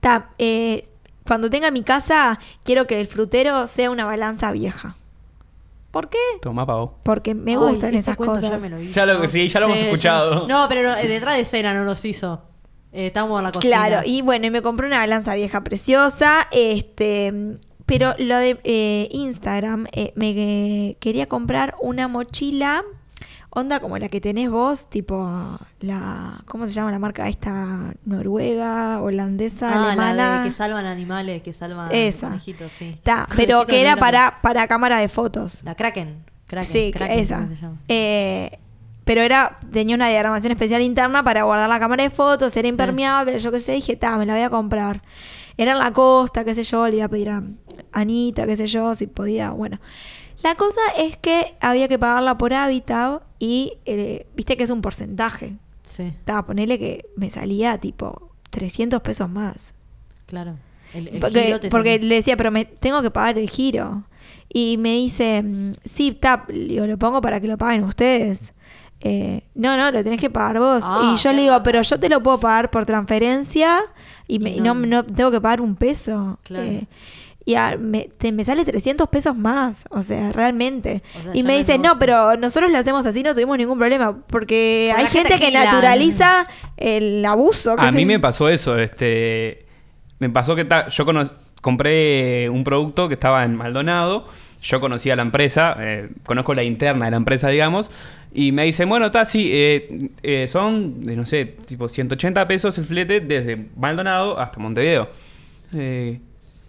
"Ta, 0.00 0.30
eh, 0.38 0.88
cuando 1.26 1.50
tenga 1.50 1.70
mi 1.70 1.82
casa, 1.82 2.38
quiero 2.64 2.86
que 2.86 3.00
el 3.00 3.06
frutero 3.06 3.66
sea 3.66 3.90
una 3.90 4.04
balanza 4.04 4.52
vieja. 4.52 4.94
¿Por 5.90 6.10
qué? 6.10 6.18
Toma, 6.42 6.66
pavo. 6.66 6.98
Porque 7.02 7.34
me 7.34 7.52
Ay, 7.52 7.56
gustan 7.56 7.90
ese 7.90 8.00
esas 8.00 8.16
cuento 8.16 8.34
cosas. 8.34 8.50
Ya, 8.50 8.58
me 8.58 8.68
lo 8.68 8.80
hizo. 8.80 8.94
Ya 8.94 9.06
lo- 9.06 9.26
sí, 9.28 9.48
ya 9.48 9.60
lo 9.60 9.66
hemos 9.66 9.78
escuchado. 9.78 10.46
No, 10.46 10.66
pero 10.68 10.82
no, 10.90 10.96
eh, 10.96 11.08
detrás 11.08 11.36
de 11.36 11.40
escena 11.42 11.72
no 11.74 11.84
los 11.84 12.04
hizo. 12.04 12.42
Eh, 12.92 13.06
estábamos 13.08 13.38
en 13.40 13.44
la 13.44 13.52
cocina. 13.52 13.76
Claro, 13.76 14.00
y 14.04 14.20
bueno, 14.22 14.46
y 14.46 14.50
me 14.50 14.60
compré 14.62 14.86
una 14.86 14.98
balanza 14.98 15.34
vieja 15.34 15.62
preciosa, 15.64 16.48
este, 16.52 17.58
pero 17.86 18.14
lo 18.18 18.36
de 18.36 18.58
eh, 18.64 19.08
Instagram, 19.10 19.86
eh, 19.92 20.12
me 20.16 20.30
eh, 20.30 20.96
quería 21.00 21.26
comprar 21.28 21.74
una 21.80 22.08
mochila, 22.08 22.84
onda 23.58 23.80
como 23.80 23.96
la 23.98 24.08
que 24.08 24.20
tenés 24.20 24.50
vos, 24.50 24.88
tipo 24.90 25.16
la, 25.80 26.42
¿cómo 26.46 26.66
se 26.66 26.74
llama 26.74 26.90
la 26.90 26.98
marca 26.98 27.26
esta? 27.28 27.94
Noruega, 28.04 29.00
holandesa, 29.00 29.72
Ah, 29.72 29.76
la 29.78 29.86
alemana. 29.92 30.42
de 30.42 30.48
que 30.50 30.54
salvan 30.54 30.84
animales, 30.86 31.42
que 31.42 31.52
salvan 31.52 31.88
Esa. 31.92 32.28
conejitos, 32.28 32.72
sí. 32.72 32.98
Ta, 33.02 33.26
pero 33.36 33.64
que 33.66 33.80
era 33.80 33.96
para, 33.96 34.40
para 34.42 34.66
cámara 34.68 34.98
de 34.98 35.08
fotos. 35.08 35.62
La 35.64 35.74
Kraken. 35.74 36.24
Kraken 36.46 36.70
sí, 36.70 36.92
Kraken, 36.92 37.18
esa. 37.18 37.36
¿cómo 37.38 37.54
se 37.54 37.60
llama? 37.62 37.76
Eh, 37.88 38.58
pero 39.04 39.22
era 39.22 39.58
tenía 39.72 39.94
una 39.96 40.08
diagramación 40.08 40.52
especial 40.52 40.82
interna 40.82 41.22
para 41.24 41.44
guardar 41.44 41.68
la 41.68 41.80
cámara 41.80 42.02
de 42.04 42.10
fotos, 42.10 42.56
era 42.56 42.68
impermeable, 42.68 43.38
yo 43.38 43.50
qué 43.52 43.60
sé, 43.60 43.72
dije, 43.72 43.96
ta, 43.96 44.16
me 44.18 44.26
la 44.26 44.34
voy 44.34 44.42
a 44.42 44.50
comprar. 44.50 45.02
Era 45.56 45.72
en 45.72 45.78
la 45.78 45.92
costa, 45.92 46.44
qué 46.44 46.54
sé 46.54 46.62
yo, 46.64 46.86
le 46.88 46.96
iba 46.96 47.06
a 47.06 47.08
pedir 47.08 47.30
a 47.30 47.42
Anita, 47.92 48.46
qué 48.46 48.56
sé 48.56 48.66
yo, 48.66 48.94
si 48.94 49.06
podía, 49.06 49.50
bueno. 49.50 49.78
La 50.42 50.54
cosa 50.54 50.80
es 50.98 51.16
que 51.16 51.56
había 51.60 51.88
que 51.88 51.98
pagarla 51.98 52.36
por 52.38 52.52
hábitat 52.54 53.22
y 53.38 53.74
eh, 53.86 54.26
viste 54.36 54.56
que 54.56 54.64
es 54.64 54.70
un 54.70 54.82
porcentaje. 54.82 55.54
Sí, 55.84 56.02
Estaba, 56.02 56.44
ponele 56.44 56.78
que 56.78 57.06
me 57.16 57.30
salía 57.30 57.78
tipo 57.78 58.30
300 58.50 59.00
pesos 59.00 59.28
más. 59.30 59.74
claro. 60.26 60.56
El, 60.94 61.08
el 61.08 61.20
Porque, 61.20 61.42
giro 61.42 61.60
te 61.60 61.68
porque 61.68 61.94
sale- 61.96 62.06
le 62.06 62.14
decía, 62.14 62.36
pero 62.36 62.50
me 62.52 62.64
tengo 62.64 63.02
que 63.02 63.10
pagar 63.10 63.38
el 63.38 63.50
giro. 63.50 64.04
Y 64.48 64.78
me 64.78 64.92
dice, 64.92 65.42
mm, 65.42 65.72
sí, 65.84 66.12
tap, 66.12 66.48
digo, 66.48 66.86
lo 66.86 66.96
pongo 66.96 67.20
para 67.20 67.40
que 67.40 67.48
lo 67.48 67.58
paguen 67.58 67.82
ustedes. 67.84 68.52
Eh, 69.00 69.42
no, 69.54 69.76
no, 69.76 69.90
lo 69.90 70.02
tenés 70.04 70.20
que 70.20 70.30
pagar 70.30 70.58
vos. 70.60 70.84
Ah, 70.86 71.12
y 71.12 71.18
yo 71.20 71.32
le 71.32 71.42
digo, 71.42 71.60
pero 71.64 71.82
yo 71.82 71.98
te 72.00 72.08
lo 72.08 72.22
puedo 72.22 72.38
pagar 72.40 72.70
por 72.70 72.86
transferencia 72.86 73.82
y, 74.28 74.38
me- 74.38 74.52
Y 74.52 74.58
y 74.58 74.60
no, 74.60 74.74
no- 74.74 74.86
no 74.86 75.04
tengo 75.04 75.30
que 75.32 75.40
pagar 75.40 75.60
un 75.60 75.74
peso. 75.74 76.38
Claro. 76.44 76.64
Eh, 76.66 76.86
y 77.46 77.54
a- 77.54 77.76
me, 77.78 78.08
te- 78.18 78.32
me 78.32 78.44
sale 78.44 78.64
300 78.66 79.08
pesos 79.08 79.38
más, 79.38 79.84
o 79.90 80.02
sea, 80.02 80.32
realmente. 80.32 81.02
O 81.18 81.22
sea, 81.22 81.30
y 81.36 81.42
me 81.42 81.56
dice, 81.56 81.78
no, 81.78 81.82
negocio". 81.94 82.00
pero 82.00 82.36
nosotros 82.36 82.70
lo 82.70 82.76
hacemos 82.76 83.06
así, 83.06 83.22
no 83.22 83.32
tuvimos 83.32 83.56
ningún 83.56 83.78
problema, 83.78 84.18
porque 84.26 84.88
Pero 84.90 84.98
hay 84.98 85.06
gente 85.10 85.28
gente 85.38 85.46
que 85.46 85.52
naturaliza 85.56 86.46
el 86.76 87.24
abuso. 87.24 87.76
A 87.78 87.90
mí 87.92 88.02
yo. 88.02 88.06
me 88.08 88.20
pasó 88.20 88.48
eso, 88.50 88.76
este 88.78 89.64
me 90.18 90.28
pasó 90.28 90.54
que 90.56 90.64
ta- 90.64 90.88
yo 90.88 91.04
cono- 91.06 91.24
compré 91.62 92.48
un 92.50 92.64
producto 92.64 93.06
que 93.08 93.14
estaba 93.14 93.44
en 93.44 93.54
Maldonado, 93.56 94.26
yo 94.62 94.80
conocía 94.80 95.14
la 95.14 95.22
empresa, 95.22 95.76
eh, 95.78 96.08
conozco 96.24 96.54
la 96.54 96.64
interna 96.64 97.04
de 97.04 97.10
la 97.12 97.16
empresa, 97.18 97.48
digamos, 97.48 97.90
y 98.34 98.50
me 98.52 98.64
dicen, 98.64 98.88
bueno, 98.88 99.06
está, 99.06 99.24
sí, 99.24 99.48
eh, 99.52 100.10
eh, 100.22 100.48
son, 100.48 101.02
de, 101.02 101.16
no 101.16 101.24
sé, 101.24 101.44
tipo 101.66 101.86
180 101.88 102.46
pesos 102.48 102.76
el 102.78 102.84
flete 102.84 103.20
desde 103.20 103.68
Maldonado 103.76 104.38
hasta 104.38 104.58
Montevideo. 104.58 105.08
Eh, 105.74 106.20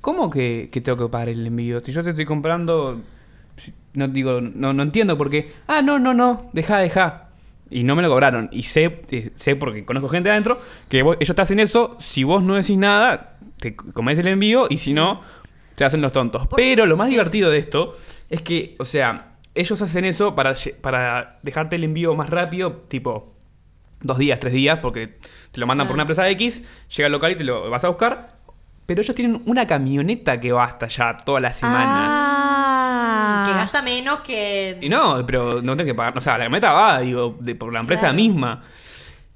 ¿Cómo 0.07 0.29
que, 0.29 0.69
que 0.71 0.79
tengo 0.79 0.97
que 1.05 1.11
pagar 1.11 1.27
el 1.27 1.45
envío? 1.45 1.81
Si 1.81 1.91
yo 1.91 2.01
te 2.01 2.11
estoy 2.11 2.23
comprando, 2.23 3.01
no 3.93 4.07
digo, 4.07 4.39
no, 4.39 4.71
no 4.71 4.83
entiendo 4.83 5.17
por 5.17 5.29
qué. 5.29 5.51
Ah, 5.67 5.81
no, 5.81 5.99
no, 5.99 6.13
no, 6.13 6.49
deja, 6.53 6.77
deja. 6.79 7.27
Y 7.69 7.83
no 7.83 7.93
me 7.93 8.01
lo 8.01 8.07
cobraron. 8.07 8.47
Y 8.53 8.63
sé, 8.63 9.01
eh, 9.11 9.31
sé 9.35 9.57
porque 9.57 9.83
conozco 9.83 10.07
gente 10.07 10.31
adentro, 10.31 10.61
que 10.87 11.03
vos- 11.03 11.17
ellos 11.19 11.35
te 11.35 11.41
hacen 11.41 11.59
eso, 11.59 11.97
si 11.99 12.23
vos 12.23 12.41
no 12.41 12.55
decís 12.55 12.77
nada, 12.77 13.35
te 13.59 13.75
comes 13.75 14.17
el 14.17 14.27
envío 14.29 14.67
y 14.69 14.77
si 14.77 14.93
no, 14.93 15.19
se 15.73 15.83
hacen 15.83 15.99
los 15.99 16.13
tontos. 16.13 16.47
Pero 16.55 16.85
lo 16.85 16.95
más 16.95 17.09
divertido 17.09 17.49
de 17.51 17.57
esto 17.57 17.97
es 18.29 18.41
que, 18.41 18.77
o 18.79 18.85
sea, 18.85 19.33
ellos 19.55 19.81
hacen 19.81 20.05
eso 20.05 20.35
para, 20.35 20.53
para 20.79 21.37
dejarte 21.43 21.75
el 21.75 21.83
envío 21.83 22.15
más 22.15 22.29
rápido, 22.29 22.71
tipo 22.87 23.33
dos 23.99 24.17
días, 24.19 24.39
tres 24.39 24.53
días, 24.53 24.79
porque 24.79 25.17
te 25.51 25.59
lo 25.59 25.67
mandan 25.67 25.85
por 25.87 25.95
una 25.95 26.03
empresa 26.03 26.29
X, 26.29 26.61
llega 26.95 27.07
al 27.07 27.11
local 27.11 27.33
y 27.33 27.35
te 27.35 27.43
lo 27.43 27.69
vas 27.69 27.83
a 27.83 27.89
buscar. 27.89 28.36
Pero 28.87 29.01
ellos 29.01 29.15
tienen 29.15 29.41
una 29.45 29.67
camioneta 29.67 30.39
que 30.39 30.51
va 30.51 30.63
hasta 30.63 30.87
allá 30.87 31.17
todas 31.23 31.41
las 31.43 31.57
semanas. 31.57 32.09
Ah. 32.11 33.43
Que 33.47 33.53
gasta 33.53 33.81
menos 33.83 34.21
que. 34.21 34.77
Y 34.81 34.89
no, 34.89 35.23
pero 35.25 35.61
no 35.61 35.75
tengo 35.77 35.87
que 35.89 35.93
pagar. 35.93 36.17
O 36.17 36.21
sea, 36.21 36.37
la 36.37 36.45
camioneta 36.45 36.71
va, 36.71 36.99
digo, 37.01 37.35
de- 37.39 37.53
por 37.53 37.71
la 37.71 37.81
empresa 37.81 38.01
Claro. 38.03 38.15
misma. 38.15 38.63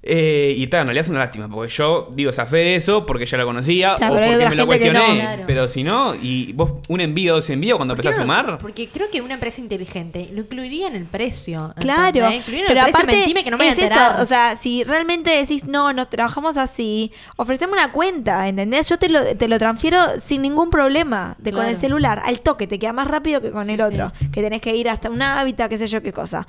Eh, 0.04 0.56
y 0.58 0.66
tal, 0.66 0.82
en 0.82 0.88
realidad 0.88 1.04
es 1.06 1.10
una 1.10 1.20
lástima, 1.20 1.48
porque 1.48 1.72
yo, 1.72 2.10
digo, 2.14 2.32
zafé 2.32 2.58
de 2.58 2.76
eso 2.76 3.06
porque 3.06 3.28
ya 3.28 3.38
lo 3.38 3.46
conocía 3.46 3.94
o 3.94 3.98
porque 3.98 4.36
me 4.50 4.56
lo 4.56 4.64
no. 4.64 4.66
cuestioné. 4.66 5.20
Claro. 5.20 5.44
Pero 5.46 5.68
si 5.68 5.84
no, 5.84 6.16
y 6.16 6.54
vos, 6.54 6.72
un 6.90 7.02
envío, 7.02 7.36
dos 7.36 7.50
envíos, 7.52 7.78
cuando 7.78 7.96
¿Por 7.96 8.02
qué 8.02 8.08
empezás 8.08 8.20
a 8.20 8.24
sumar. 8.24 8.58
Porque 8.58 8.90
creo 8.90 9.12
que 9.12 9.22
una 9.22 9.36
empresa 9.36 9.62
inteligente 9.62 10.30
lo 10.34 10.42
incluiría 10.42 10.88
en 10.88 10.96
el 10.96 11.06
precio. 11.06 11.74
Claro, 11.80 12.30
en 12.32 12.42
pero 12.44 12.58
el 12.58 12.66
precio, 12.66 12.82
aparte 12.82 13.16
mentime 13.16 13.44
que 13.44 13.52
no 13.52 13.58
me 13.58 13.66
voy 13.66 13.70
a 13.70 13.74
es 13.74 13.92
eso, 13.92 14.22
o 14.22 14.26
sea, 14.26 14.56
si 14.56 14.84
realmente 14.84 15.30
decís 15.30 15.66
no, 15.66 15.94
no 15.94 16.08
trabajamos 16.08 16.58
así, 16.58 17.12
ofrecemos 17.36 17.74
una 17.74 17.92
cuenta, 17.92 18.48
¿entendés? 18.48 18.90
Yo 18.90 18.98
te 18.98 19.08
lo, 19.08 19.24
te 19.24 19.48
lo 19.48 19.60
transfiero 19.60 20.20
sin 20.20 20.42
ningún 20.42 20.72
problema, 20.72 21.36
de 21.38 21.52
con 21.52 21.66
el 21.68 21.78
celular, 21.78 22.22
al 22.26 22.42
toque, 22.42 22.66
te 22.66 22.80
queda 22.80 22.94
más 22.94 23.08
rápido 23.08 23.40
que 23.40 23.52
con 23.52 23.68
Sí, 23.68 23.74
el 23.74 23.82
otro, 23.82 24.12
sí. 24.20 24.32
que 24.32 24.42
tenés 24.42 24.62
que 24.62 24.76
ir 24.76 24.90
hasta 24.90 25.12
un 25.12 25.22
hábitat, 25.22 25.70
qué 25.70 25.78
sé 25.78 25.86
yo 25.86 26.02
qué 26.02 26.12
cosa. 26.12 26.48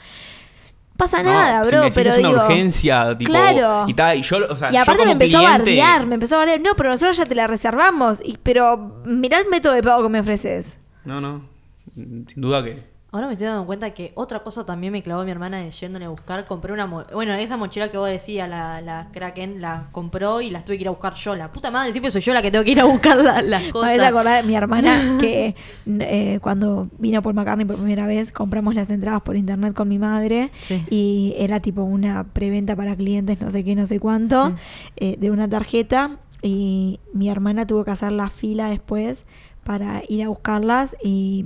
Pasa 0.96 1.22
nada, 1.22 1.62
bro, 1.64 1.88
pero 1.94 2.10
una 2.10 2.28
digo, 2.28 2.42
urgencia, 2.42 3.16
tipo. 3.16 3.30
claro. 3.30 3.86
Y, 3.88 4.22
yo, 4.22 4.38
o 4.48 4.56
sea, 4.56 4.72
y 4.72 4.76
aparte 4.76 5.04
me 5.04 5.12
empezó 5.12 5.38
a 5.38 5.42
bardear, 5.42 6.06
me 6.06 6.14
empezó 6.14 6.36
a 6.36 6.38
bardear, 6.40 6.60
no, 6.60 6.74
pero 6.76 6.90
nosotros 6.90 7.16
ya 7.16 7.26
te 7.26 7.34
la 7.34 7.46
reservamos, 7.46 8.20
y, 8.24 8.38
pero 8.42 9.02
mirá 9.04 9.38
el 9.38 9.48
método 9.48 9.72
de 9.74 9.82
pago 9.82 10.02
que 10.02 10.08
me 10.10 10.20
ofreces. 10.20 10.78
No, 11.04 11.20
no. 11.20 11.48
Sin 11.94 12.26
duda 12.36 12.62
que. 12.62 12.91
Ahora 13.14 13.26
me 13.26 13.34
estoy 13.34 13.46
dando 13.46 13.66
cuenta 13.66 13.90
que 13.92 14.12
otra 14.14 14.42
cosa 14.42 14.64
también 14.64 14.90
me 14.90 15.02
clavó 15.02 15.22
mi 15.22 15.30
hermana 15.30 15.68
yéndole 15.68 16.06
a 16.06 16.08
buscar. 16.08 16.46
Compré 16.46 16.72
una. 16.72 16.86
mo- 16.86 17.04
Bueno, 17.12 17.34
esa 17.34 17.58
mochila 17.58 17.90
que 17.90 17.98
vos 17.98 18.08
decías, 18.08 18.48
la, 18.48 18.80
la 18.80 19.08
Kraken, 19.12 19.60
la 19.60 19.88
compró 19.92 20.40
y 20.40 20.48
las 20.48 20.64
tuve 20.64 20.76
que 20.78 20.82
ir 20.84 20.88
a 20.88 20.92
buscar 20.92 21.12
yo. 21.12 21.34
La 21.36 21.52
puta 21.52 21.70
madre, 21.70 21.92
siempre 21.92 22.10
soy 22.10 22.22
yo 22.22 22.32
la 22.32 22.40
que 22.40 22.50
tengo 22.50 22.64
que 22.64 22.70
ir 22.72 22.80
a 22.80 22.84
buscar 22.86 23.20
la- 23.20 23.42
las 23.42 23.64
cosas. 23.64 23.98
a 23.98 24.08
acordar 24.08 24.40
de 24.42 24.48
mi 24.48 24.54
hermana 24.56 24.96
que 25.20 25.54
eh, 25.86 26.38
cuando 26.40 26.88
vino 26.98 27.20
por 27.20 27.34
McCartney 27.34 27.66
por 27.66 27.76
primera 27.76 28.06
vez 28.06 28.32
compramos 28.32 28.74
las 28.74 28.88
entradas 28.88 29.20
por 29.20 29.36
internet 29.36 29.74
con 29.74 29.90
mi 29.90 29.98
madre 29.98 30.50
Sí. 30.54 30.82
y 30.88 31.34
era 31.36 31.60
tipo 31.60 31.82
una 31.82 32.24
preventa 32.32 32.76
para 32.76 32.96
clientes, 32.96 33.42
no 33.42 33.50
sé 33.50 33.62
qué, 33.62 33.74
no 33.74 33.86
sé 33.86 34.00
cuánto, 34.00 34.54
eh, 34.96 35.16
de 35.18 35.30
una 35.30 35.46
tarjeta 35.50 36.08
y 36.40 36.98
mi 37.12 37.28
hermana 37.28 37.66
tuvo 37.66 37.84
que 37.84 37.90
hacer 37.90 38.12
la 38.12 38.30
fila 38.30 38.68
después 38.70 39.26
para 39.64 40.02
ir 40.08 40.22
a 40.24 40.28
buscarlas 40.28 40.96
y... 41.04 41.44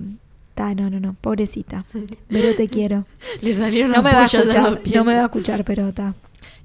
ta, 0.57 0.75
no, 0.75 0.91
no, 0.91 0.99
no, 0.99 1.15
pobrecita. 1.21 1.85
Pero 2.29 2.57
te 2.57 2.67
quiero. 2.75 3.05
Le 3.43 3.55
salieron 3.57 3.93
No 3.93 4.03
me 4.03 4.11
va 4.13 4.23
a 4.23 4.25
escuchar, 4.25 4.81
no 4.93 5.05
me 5.05 5.15
va 5.15 5.21
a 5.21 5.25
escuchar, 5.27 5.63
pero 5.65 5.87
está. 5.89 6.15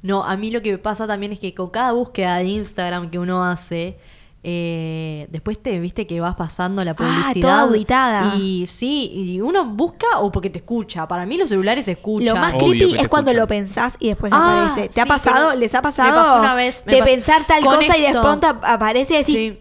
No, 0.01 0.23
a 0.23 0.35
mí 0.37 0.49
lo 0.49 0.63
que 0.63 0.71
me 0.71 0.77
pasa 0.79 1.05
también 1.05 1.31
es 1.33 1.39
que 1.39 1.53
con 1.53 1.69
cada 1.69 1.91
búsqueda 1.91 2.37
de 2.37 2.45
Instagram 2.45 3.11
que 3.11 3.19
uno 3.19 3.43
hace, 3.45 3.97
eh, 4.43 5.27
después 5.29 5.61
te 5.61 5.77
viste 5.79 6.07
que 6.07 6.19
vas 6.19 6.35
pasando 6.35 6.83
la 6.83 6.91
Ah, 6.91 6.95
publicidad. 6.95 7.41
toda 7.41 7.61
auditada. 7.61 8.35
Y 8.37 8.65
sí, 8.65 9.11
y 9.13 9.41
uno 9.41 9.65
busca 9.65 10.07
o 10.19 10.31
porque 10.31 10.49
te 10.49 10.57
escucha. 10.57 11.07
Para 11.07 11.27
mí 11.27 11.37
los 11.37 11.49
celulares 11.49 11.87
escuchan. 11.87 12.33
Lo 12.33 12.35
más 12.41 12.53
Obvio 12.55 12.69
creepy 12.69 12.95
es 12.99 13.07
cuando 13.09 13.29
escuchan. 13.29 13.35
lo 13.35 13.47
pensás 13.47 13.95
y 13.99 14.07
después 14.07 14.31
Ah, 14.33 14.65
aparece. 14.69 14.89
¿Te 14.89 15.01
ha 15.01 15.05
pasado? 15.05 15.53
¿Les 15.53 15.73
ha 15.75 15.77
me 15.77 15.83
pasado? 15.83 16.15
pasó 16.23 16.39
una 16.39 16.55
vez, 16.55 16.81
me 16.87 16.93
de 16.93 16.99
pasó- 16.99 17.11
pensar 17.11 17.45
tal 17.45 17.63
con 17.63 17.75
cosa 17.75 17.97
y 17.97 18.01
de 18.01 18.11
pronto 18.11 18.47
ap- 18.47 18.65
aparece 18.65 19.13
y 19.13 19.17
decís, 19.17 19.35
Sí. 19.35 19.59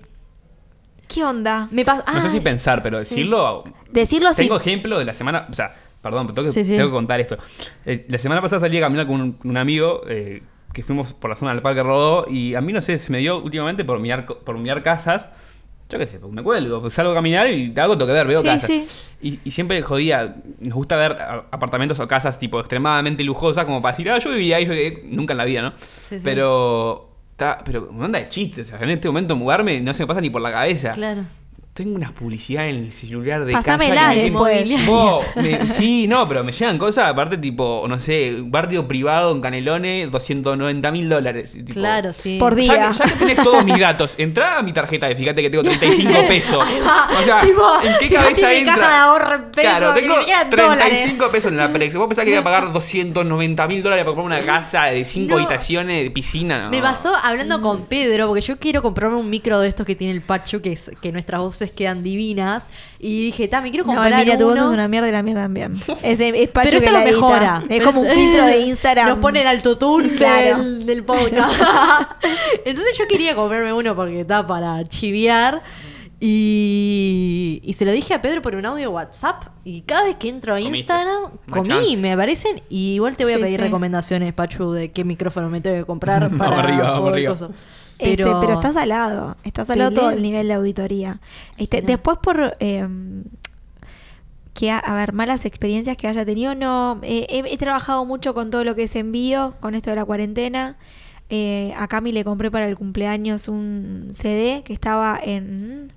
¿Qué 1.12 1.25
onda? 1.25 1.69
Me 1.71 1.85
pasa. 1.85 2.05
No 2.12 2.23
sé 2.23 2.31
si 2.31 2.40
pensar, 2.40 2.83
pero 2.83 2.99
sí. 3.02 3.11
decirlo. 3.11 3.64
Decirlo 3.90 4.31
sí. 4.33 4.43
Tengo 4.43 4.57
ejemplo 4.57 4.99
de 4.99 5.05
la 5.05 5.14
semana. 5.14 5.47
O 5.50 5.52
sea, 5.52 5.75
perdón, 6.02 6.26
pero 6.29 6.35
tengo 6.37 6.47
que, 6.49 6.52
Sí, 6.52 6.64
sí. 6.64 6.76
tengo 6.76 6.88
que 6.88 6.95
contar 6.95 7.21
esto. 7.21 7.37
Eh, 7.85 8.07
la 8.09 8.19
semana 8.19 8.40
pasada 8.40 8.61
salí 8.61 8.76
a 8.79 8.81
caminar 8.83 9.07
con 9.07 9.21
un, 9.21 9.38
un 9.45 9.57
amigo 9.57 10.02
eh, 10.09 10.43
que 10.73 10.83
fuimos 10.83 11.12
por 11.12 11.31
la 11.31 11.37
zona 11.37 11.52
del 11.52 11.62
Parque 11.62 11.83
Rodó. 11.83 12.26
Y 12.29 12.55
a 12.55 12.61
mí, 12.61 12.73
no 12.73 12.81
sé, 12.81 12.97
se 12.99 13.11
me 13.12 13.19
dio 13.19 13.38
últimamente 13.43 13.85
por 13.85 13.99
mirar, 13.99 14.26
por 14.26 14.57
mirar 14.59 14.83
casas. 14.83 15.29
Yo 15.88 15.99
qué 15.99 16.07
sé, 16.07 16.21
pues 16.21 16.33
me 16.33 16.40
cuelgo, 16.45 16.81
pues 16.81 16.95
salgo 16.95 17.11
a 17.11 17.14
caminar 17.17 17.50
y 17.50 17.75
algo 17.76 17.95
tengo 17.99 18.07
que 18.07 18.12
ver, 18.12 18.25
veo 18.29 18.38
Sí, 18.38 18.45
casas. 18.47 18.64
sí. 18.64 18.87
Y, 19.23 19.40
y 19.45 19.50
siempre 19.50 19.83
jodía, 19.83 20.37
nos 20.61 20.75
gusta 20.75 20.95
ver 20.97 21.17
apartamentos 21.50 21.99
o 21.99 22.07
casas 22.07 22.38
tipo 22.38 22.61
extremadamente 22.61 23.25
lujosas 23.25 23.64
como 23.64 23.83
para 23.83 23.97
decir, 23.97 24.09
ah, 24.09 24.19
yo 24.21 24.31
viviría 24.31 24.59
ahí, 24.59 24.67
yo 24.67 25.00
nunca 25.07 25.33
en 25.33 25.38
la 25.38 25.45
vida, 25.45 25.62
¿no? 25.62 25.71
Sí, 26.09 26.14
sí. 26.14 26.21
Pero, 26.23 27.10
ta- 27.40 27.59
pero 27.64 27.88
onda 27.99 28.18
de 28.18 28.28
chistes, 28.28 28.66
o 28.66 28.76
sea, 28.76 28.85
en 28.85 28.90
este 28.90 29.09
momento 29.09 29.35
mudarme 29.35 29.80
no 29.80 29.92
se 29.94 30.02
me 30.02 30.06
pasa 30.06 30.20
ni 30.20 30.28
por 30.30 30.42
la 30.42 30.52
cabeza. 30.52 30.92
Claro. 30.92 31.23
Tengo 31.72 31.94
unas 31.94 32.10
publicidades 32.10 32.74
en 32.74 32.84
el 32.84 32.92
celular 32.92 33.44
de 33.44 33.52
Pásamela 33.52 33.94
casa 33.94 34.14
que- 34.14 34.22
después. 34.24 34.86
Vos, 34.86 35.24
me- 35.36 35.66
sí, 35.68 36.08
no, 36.08 36.26
pero 36.28 36.42
me 36.42 36.50
llegan 36.52 36.76
cosas, 36.78 37.08
aparte, 37.08 37.38
tipo, 37.38 37.84
no 37.88 37.98
sé, 38.00 38.38
barrio 38.42 38.88
privado 38.88 39.30
en 39.32 39.40
Canelones, 39.40 40.10
290 40.10 40.90
mil 40.90 41.08
dólares. 41.08 41.52
tipo, 41.52 41.72
Claro, 41.72 42.12
sí. 42.12 42.38
Por 42.40 42.56
día. 42.56 42.74
Ya 42.74 42.92
ya 42.92 43.04
que 43.04 43.12
tenés 43.12 43.36
todos 43.42 43.64
mis 43.64 43.78
datos, 43.78 44.14
entrá 44.18 44.58
a 44.58 44.62
mi 44.62 44.72
tarjeta 44.72 45.08
y 45.10 45.14
fíjate 45.14 45.42
que 45.42 45.48
tengo 45.48 45.62
35 45.62 46.12
pesos. 46.28 46.64
O 46.64 47.22
sea, 47.24 47.38
Tipo, 47.38 47.62
¿en 47.84 47.94
qué 48.00 48.14
cabeza 48.16 48.48
mi 48.48 48.54
entra? 48.56 48.74
caja 48.74 48.88
de 48.88 48.94
ahorro 48.96 49.34
en 49.36 49.52
pesos, 49.52 49.70
Claro, 49.70 49.94
tengo 49.94 50.14
ni 50.16 50.20
siquiera 50.22 50.42
en 50.42 50.50
35 50.50 51.28
pesos 51.30 51.52
en 51.52 51.56
la 51.56 51.72
Prex. 51.72 51.94
Vos 51.94 52.08
pensás 52.08 52.24
que 52.24 52.32
iba 52.32 52.40
a 52.40 52.44
pagar 52.44 52.72
290 52.72 53.66
mil 53.68 53.82
dólares 53.82 54.04
para 54.04 54.16
comprar 54.16 54.40
una 54.40 54.44
casa 54.46 54.86
de 54.86 55.04
5 55.04 55.30
No. 55.30 55.36
habitaciones, 55.38 56.02
de 56.02 56.10
piscina. 56.10 56.64
No. 56.64 56.70
Me 56.70 56.82
pasó 56.82 57.14
hablando 57.22 57.60
con 57.60 57.86
Pedro, 57.86 58.26
porque 58.26 58.40
yo 58.42 58.58
quiero 58.58 58.82
comprarme 58.82 59.16
un 59.18 59.30
micro 59.30 59.60
de 59.60 59.68
estos 59.68 59.86
que 59.86 59.94
tiene 59.94 60.12
el 60.12 60.20
Pacho, 60.20 60.60
que, 60.60 60.72
es, 60.72 60.90
que 61.00 61.12
nuestras 61.12 61.40
voces 61.61 61.71
quedan 61.75 62.02
divinas. 62.02 62.64
Y 62.99 63.26
dije, 63.26 63.49
ta, 63.49 63.61
me 63.61 63.71
quiero 63.71 63.85
No, 63.87 63.93
comprar 63.95 64.12
Emilia, 64.14 64.38
tu 64.38 64.45
voz 64.47 64.57
es 64.57 64.62
una 64.62 64.88
mierda 64.88 65.09
y 65.09 65.12
la 65.12 65.23
mía 65.23 65.35
también. 65.35 65.81
Es, 66.02 66.19
es 66.21 66.49
Pacho 66.49 66.71
pero 66.71 66.79
esto 66.79 66.81
que 66.81 66.90
lo 66.93 66.99
edita. 66.99 67.11
mejora. 67.17 67.62
Es 67.69 67.83
como 67.83 68.00
un 68.00 68.09
filtro 68.09 68.47
de 68.47 68.59
Instagram. 68.67 69.09
Nos 69.09 69.19
pone 69.19 69.40
el 69.43 69.47
autotune 69.47 70.09
Claro. 70.17 70.59
del, 70.62 70.87
del 70.87 71.05
podcast. 71.05 71.55
Entonces 72.64 72.97
yo 72.99 73.07
quería 73.07 73.35
comprarme 73.35 73.73
uno 73.73 73.95
porque 73.95 74.21
está 74.21 74.47
para 74.47 74.87
chiviar. 74.88 75.62
Y, 76.22 77.62
y 77.64 77.72
se 77.72 77.86
lo 77.86 77.92
dije 77.92 78.12
a 78.12 78.20
Pedro 78.20 78.42
por 78.42 78.54
un 78.54 78.66
audio 78.66 78.90
WhatsApp. 78.90 79.44
Y 79.64 79.80
cada 79.82 80.04
vez 80.04 80.16
que 80.16 80.28
entro 80.28 80.54
a 80.54 80.58
Comiste. 80.58 80.78
Instagram, 80.78 81.30
comí, 81.50 81.96
me 81.96 82.12
aparecen. 82.12 82.60
Y 82.68 82.94
igual 82.94 83.16
te 83.16 83.24
voy 83.24 83.32
a 83.32 83.38
pedir 83.38 83.58
sí. 83.58 83.64
recomendaciones, 83.64 84.34
Pachu, 84.34 84.72
de 84.72 84.92
qué 84.92 85.02
micrófono 85.04 85.48
me 85.48 85.60
tengo 85.62 85.78
que 85.78 85.86
comprar 85.86 86.20
Vamos 86.30 86.38
para 86.38 86.62
arriba, 86.62 86.90
vamos 86.90 87.12
arriba. 87.12 87.32
coso. 87.32 87.50
Este, 87.98 88.16
Pero, 88.16 88.40
pero 88.40 88.52
está 88.54 88.72
salado, 88.72 89.36
está 89.44 89.64
salado 89.64 89.90
todo 89.90 90.10
el 90.10 90.22
nivel 90.22 90.48
de 90.48 90.54
auditoría. 90.54 91.20
Este, 91.58 91.82
después 91.82 92.16
por 92.22 92.56
eh, 92.58 92.88
que, 94.54 94.70
a, 94.70 94.78
a 94.78 94.94
ver, 94.94 95.12
malas 95.12 95.44
experiencias 95.44 95.96
que 95.96 96.06
haya 96.06 96.24
tenido, 96.24 96.54
no. 96.54 96.98
Eh, 97.02 97.26
he, 97.28 97.52
he 97.52 97.56
trabajado 97.56 98.04
mucho 98.04 98.34
con 98.34 98.50
todo 98.50 98.64
lo 98.64 98.74
que 98.74 98.84
es 98.84 98.96
envío, 98.96 99.54
con 99.60 99.74
esto 99.74 99.90
de 99.90 99.96
la 99.96 100.04
cuarentena. 100.04 100.76
Eh, 101.30 101.72
a 101.76 101.86
Cami 101.88 102.10
le 102.10 102.24
compré 102.24 102.50
para 102.50 102.68
el 102.68 102.76
cumpleaños 102.76 103.48
un 103.48 104.08
CD 104.12 104.62
que 104.64 104.72
estaba 104.72 105.18
en. 105.22 105.92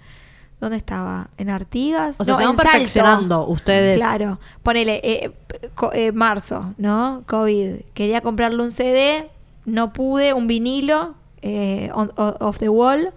¿Dónde 0.63 0.77
estaba? 0.77 1.27
¿En 1.37 1.49
Artigas? 1.49 2.19
O 2.19 2.25
sea, 2.25 2.33
No, 2.33 2.37
se 2.39 2.45
van 2.45 2.55
Salto. 2.55 2.71
perfeccionando 2.71 3.47
ustedes. 3.47 3.97
Claro. 3.97 4.39
Ponele, 4.63 5.01
eh, 5.03 5.31
co- 5.75 5.91
eh, 5.93 6.11
marzo, 6.13 6.73
¿no? 6.77 7.23
COVID. 7.27 7.81
Quería 7.93 8.21
comprarle 8.21 8.63
un 8.63 8.71
CD, 8.71 9.29
no 9.65 9.91
pude, 9.93 10.33
un 10.33 10.47
vinilo, 10.47 11.15
eh, 11.41 11.89
on- 11.93 12.11
Off 12.15 12.57
the 12.59 12.69
Wall, 12.69 13.11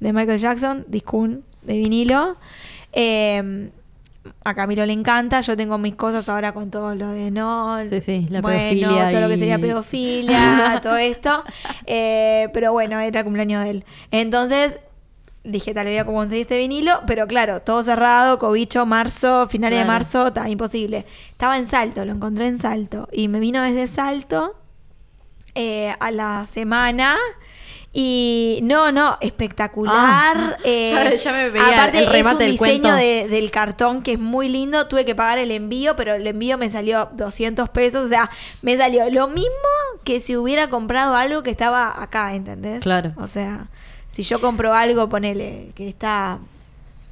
de 0.00 0.12
Michael 0.12 0.38
Jackson, 0.38 0.84
Discun, 0.88 1.44
de 1.62 1.76
vinilo. 1.76 2.36
Eh, 2.92 3.70
a 4.44 4.54
Camilo 4.54 4.86
le 4.86 4.92
encanta, 4.92 5.40
yo 5.40 5.56
tengo 5.56 5.78
mis 5.78 5.96
cosas 5.96 6.28
ahora 6.28 6.52
con 6.52 6.70
todo 6.70 6.94
lo 6.94 7.08
de 7.08 7.32
no, 7.32 7.76
Sí, 7.90 8.00
sí, 8.00 8.26
la 8.30 8.40
bueno, 8.40 8.56
pedofilia 8.58 9.10
todo 9.10 9.20
lo 9.20 9.28
que 9.28 9.38
sería 9.38 9.58
pedofilia, 9.58 10.80
todo 10.82 10.96
esto. 10.98 11.42
Eh, 11.86 12.48
pero 12.54 12.72
bueno, 12.72 13.00
era 13.00 13.18
el 13.20 13.24
cumpleaños 13.24 13.64
de 13.64 13.70
él. 13.70 13.84
Entonces 14.12 14.80
dije, 15.44 15.74
tal, 15.74 15.84
le 15.86 15.90
voy 15.92 15.98
a 15.98 16.04
conseguir 16.06 16.42
este 16.42 16.56
vinilo, 16.58 17.00
pero 17.06 17.26
claro, 17.26 17.60
todo 17.62 17.82
cerrado, 17.82 18.38
cobicho, 18.38 18.86
marzo, 18.86 19.48
finales 19.48 19.78
de 19.80 19.84
marzo, 19.84 20.28
está 20.28 20.48
imposible. 20.48 21.04
Estaba 21.30 21.58
en 21.58 21.66
Salto, 21.66 22.04
lo 22.04 22.12
encontré 22.12 22.46
en 22.46 22.58
Salto. 22.58 23.08
Y 23.12 23.28
me 23.28 23.40
vino 23.40 23.60
desde 23.62 23.86
Salto 23.88 24.54
eh, 25.54 25.94
a 26.00 26.10
la 26.10 26.46
semana. 26.50 27.16
Y 27.94 28.60
no, 28.62 28.90
no, 28.90 29.18
espectacular. 29.20 30.36
Ah, 30.38 30.56
eh, 30.64 30.92
ya- 30.94 31.14
ya 31.16 31.32
me 31.32 31.50
veía 31.50 31.66
aparte 31.68 31.98
el 31.98 32.06
remate 32.06 32.46
es 32.46 32.52
del 32.52 32.60
un 32.60 32.66
diseño 32.80 32.94
de- 32.94 33.28
del 33.28 33.50
cartón 33.50 34.02
que 34.02 34.12
es 34.12 34.18
muy 34.18 34.48
lindo. 34.48 34.86
Tuve 34.88 35.04
que 35.04 35.14
pagar 35.14 35.36
el 35.38 35.50
envío, 35.50 35.94
pero 35.94 36.14
el 36.14 36.26
envío 36.26 36.56
me 36.56 36.70
salió 36.70 37.10
200 37.12 37.68
pesos. 37.68 38.06
O 38.06 38.08
sea, 38.08 38.30
me 38.62 38.78
salió 38.78 39.10
lo 39.10 39.28
mismo 39.28 39.50
que 40.04 40.20
si 40.20 40.36
hubiera 40.36 40.70
comprado 40.70 41.14
algo 41.16 41.42
que 41.42 41.50
estaba 41.50 42.00
acá, 42.02 42.34
¿entendés? 42.34 42.80
Claro. 42.80 43.12
O 43.16 43.26
sea, 43.28 43.66
si 44.12 44.22
yo 44.24 44.40
compro 44.40 44.74
algo, 44.74 45.08
ponele, 45.08 45.70
que 45.74 45.88
está, 45.88 46.38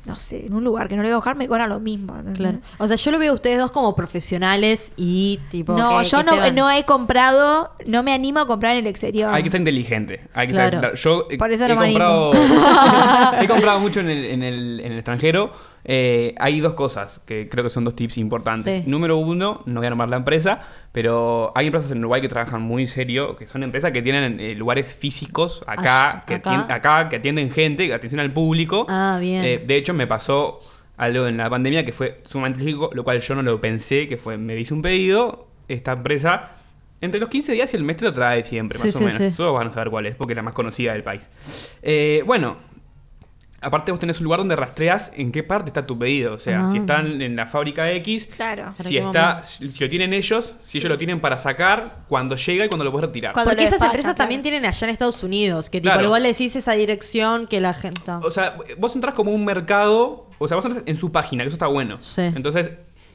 no 0.05 0.17
sé, 0.17 0.45
en 0.47 0.53
un 0.55 0.63
lugar 0.65 0.87
que 0.89 0.97
no 0.97 1.03
le 1.03 1.09
voy 1.09 1.15
a 1.15 1.17
buscar, 1.17 1.35
me 1.35 1.49
cobra 1.49 1.67
lo 1.67 1.81
mismo. 1.81 2.15
Claro. 2.35 2.59
O 2.79 2.87
sea, 2.87 2.97
yo 2.97 3.11
lo 3.11 3.19
veo 3.19 3.33
a 3.33 3.35
ustedes 3.37 3.59
dos 3.59 3.71
como 3.71 3.95
profesionales 3.97 4.93
y 4.97 5.41
tipo. 5.51 5.73
No, 5.73 5.99
que- 5.99 6.05
yo 6.05 6.19
que 6.19 6.25
se 6.25 6.31
no, 6.31 6.37
van. 6.37 6.55
no 6.55 6.71
he 6.71 6.85
comprado, 6.85 7.71
no 7.87 8.03
me 8.03 8.13
animo 8.13 8.41
a 8.41 8.47
comprar 8.47 8.73
en 8.73 8.79
el 8.81 8.87
exterior. 8.87 9.33
Hay 9.35 9.43
que 9.43 9.51
ser 9.51 9.61
inteligente. 9.61 10.21
Hay 10.35 10.49
que 10.49 10.53
Claro. 10.53 10.81
saber- 10.81 10.95
Yo 10.97 11.27
Por 11.39 11.53
eso 11.53 11.65
he, 11.65 11.69
no 11.69 11.77
me 11.81 11.87
comprado, 11.89 12.33
he 13.41 13.49
comprado 13.49 13.81
mucho 13.81 14.01
en 14.01 14.11
el, 14.11 14.25
en 14.27 14.43
el, 14.43 14.81
en 14.81 14.93
el 14.93 14.99
extranjero. 14.99 15.53
Eh, 15.85 16.35
hay 16.39 16.61
dos 16.61 16.75
cosas 16.75 17.21
que 17.25 17.49
creo 17.49 17.65
que 17.65 17.71
son 17.71 17.85
dos 17.85 17.97
tips 17.97 18.19
importantes. 18.19 18.85
Sí. 18.85 18.91
Número 18.91 19.17
uno, 19.17 19.63
no 19.67 19.81
voy 19.81 19.87
a 19.87 19.91
nombrar 19.91 20.09
la 20.11 20.17
empresa, 20.17 20.61
pero 20.93 21.53
hay 21.55 21.67
empresas 21.67 21.91
en 21.91 21.99
Uruguay 21.99 22.21
que 22.21 22.29
trabajan 22.29 22.63
muy 22.63 22.87
serio, 22.87 23.37
que 23.37 23.47
son 23.47 23.63
empresas 23.63 23.93
que 23.93 24.03
tienen 24.03 24.41
eh, 24.41 24.55
lugares 24.55 24.95
físicos 24.95 25.65
acá, 25.67 26.25
que 26.27 26.35
acá. 26.35 26.67
acá, 26.73 27.09
que 27.09 27.17
atienden 27.17 27.51
gente, 27.51 27.87
que 27.87 27.95
atención 27.95 28.21
al 28.21 28.33
público. 28.33 28.87
Ah, 28.89 29.19
bien. 29.21 29.45
Eh, 29.45 29.63
de 29.65 29.77
hecho, 29.77 29.95
me 29.95 30.07
pasó 30.07 30.61
algo 30.97 31.27
en 31.27 31.39
la 31.39 31.49
pandemia 31.49 31.85
que 31.85 31.93
fue 31.93 32.21
sumamente 32.29 32.61
lógico, 32.61 32.91
lo 32.93 33.05
cual 33.05 33.21
yo 33.21 33.35
no 33.35 33.43
lo 33.43 33.61
pensé, 33.61 34.07
que 34.07 34.19
fue, 34.19 34.37
me 34.37 34.59
hice 34.59 34.75
un 34.75 34.83
pedido, 34.83 35.49
esta 35.67 35.93
empresa, 35.93 36.51
entre 37.01 37.19
los 37.19 37.31
15 37.31 37.53
días 37.53 37.73
y 37.73 37.77
el 37.77 37.85
mes 37.85 37.97
te 37.97 38.05
lo 38.05 38.13
trae 38.13 38.45
siempre, 38.45 38.79
Sí, 38.79 38.89
más 38.89 38.97
o 38.97 39.01
menos. 39.01 39.37
Todos 39.37 39.55
van 39.55 39.69
a 39.69 39.71
saber 39.71 39.89
cuál 39.89 40.07
es, 40.07 40.15
porque 40.15 40.35
es 40.35 40.37
la 40.37 40.43
más 40.43 40.55
conocida 40.55 40.93
del 40.93 41.03
país. 41.03 41.31
Eh, 41.83 42.23
bueno, 42.27 42.57
aparte 43.61 43.91
vos 43.93 44.01
tenés 44.01 44.19
un 44.21 44.25
lugar 44.25 44.39
donde 44.41 44.57
rastreas 44.57 45.13
en 45.17 45.33
qué 45.33 45.43
parte 45.43 45.69
está 45.71 45.87
tu 45.87 45.99
pedido. 45.99 46.35
O 46.35 46.39
sea, 46.39 46.67
Ah. 46.67 46.73
si 46.73 46.79
están 46.79 47.21
en 47.21 47.37
la 47.37 47.47
fábrica 47.47 47.91
X, 47.93 48.27
Claro. 48.35 48.75
Si, 48.83 48.97
está, 48.97 49.29
momento. 49.43 49.47
si 49.47 49.85
lo 49.85 49.91
tienen 49.91 50.13
ellos, 50.13 50.55
si 50.63 50.79
ellos 50.79 50.91
lo 50.91 50.97
tienen 50.99 51.21
para 51.21 51.37
sacar, 51.39 51.99
cuando 52.09 52.37
llega 52.37 52.65
y 52.65 52.69
cuando 52.69 52.85
lo 52.85 52.93
puedes 52.93 53.09
retirar. 53.09 53.33
Cuando 53.35 53.51
Porque 53.51 53.65
esas 53.65 53.83
empresas 53.83 54.15
claro. 54.15 54.17
también 54.19 54.43
tienen 54.43 54.65
allá 54.65 54.87
en 54.87 54.91
Estados 54.93 55.23
Unidos, 55.23 55.69
que 55.71 55.81
tipo, 55.81 55.93
Claro. 55.93 56.07
igual 56.07 56.23
le 56.23 56.29
decís 56.31 56.55
esa 56.57 56.73
dirección 56.73 57.47
que 57.47 57.61
la 57.61 57.75
gente. 57.75 58.11
O 58.23 58.31
sea, 58.31 58.57
vos 58.79 58.95
entras 58.95 59.15
como 59.15 59.33
un 59.33 59.45
mercado, 59.45 60.27
o 60.39 60.49
sea, 60.49 60.57
vos 60.57 60.65
entras 60.65 60.83
en 60.87 60.97
su 60.97 61.13
página, 61.13 61.43
que 61.45 61.49
eso 61.49 61.57
está 61.57 61.67
bueno. 61.67 61.99
Sí. 62.01 62.23
Entonces, 62.23 62.71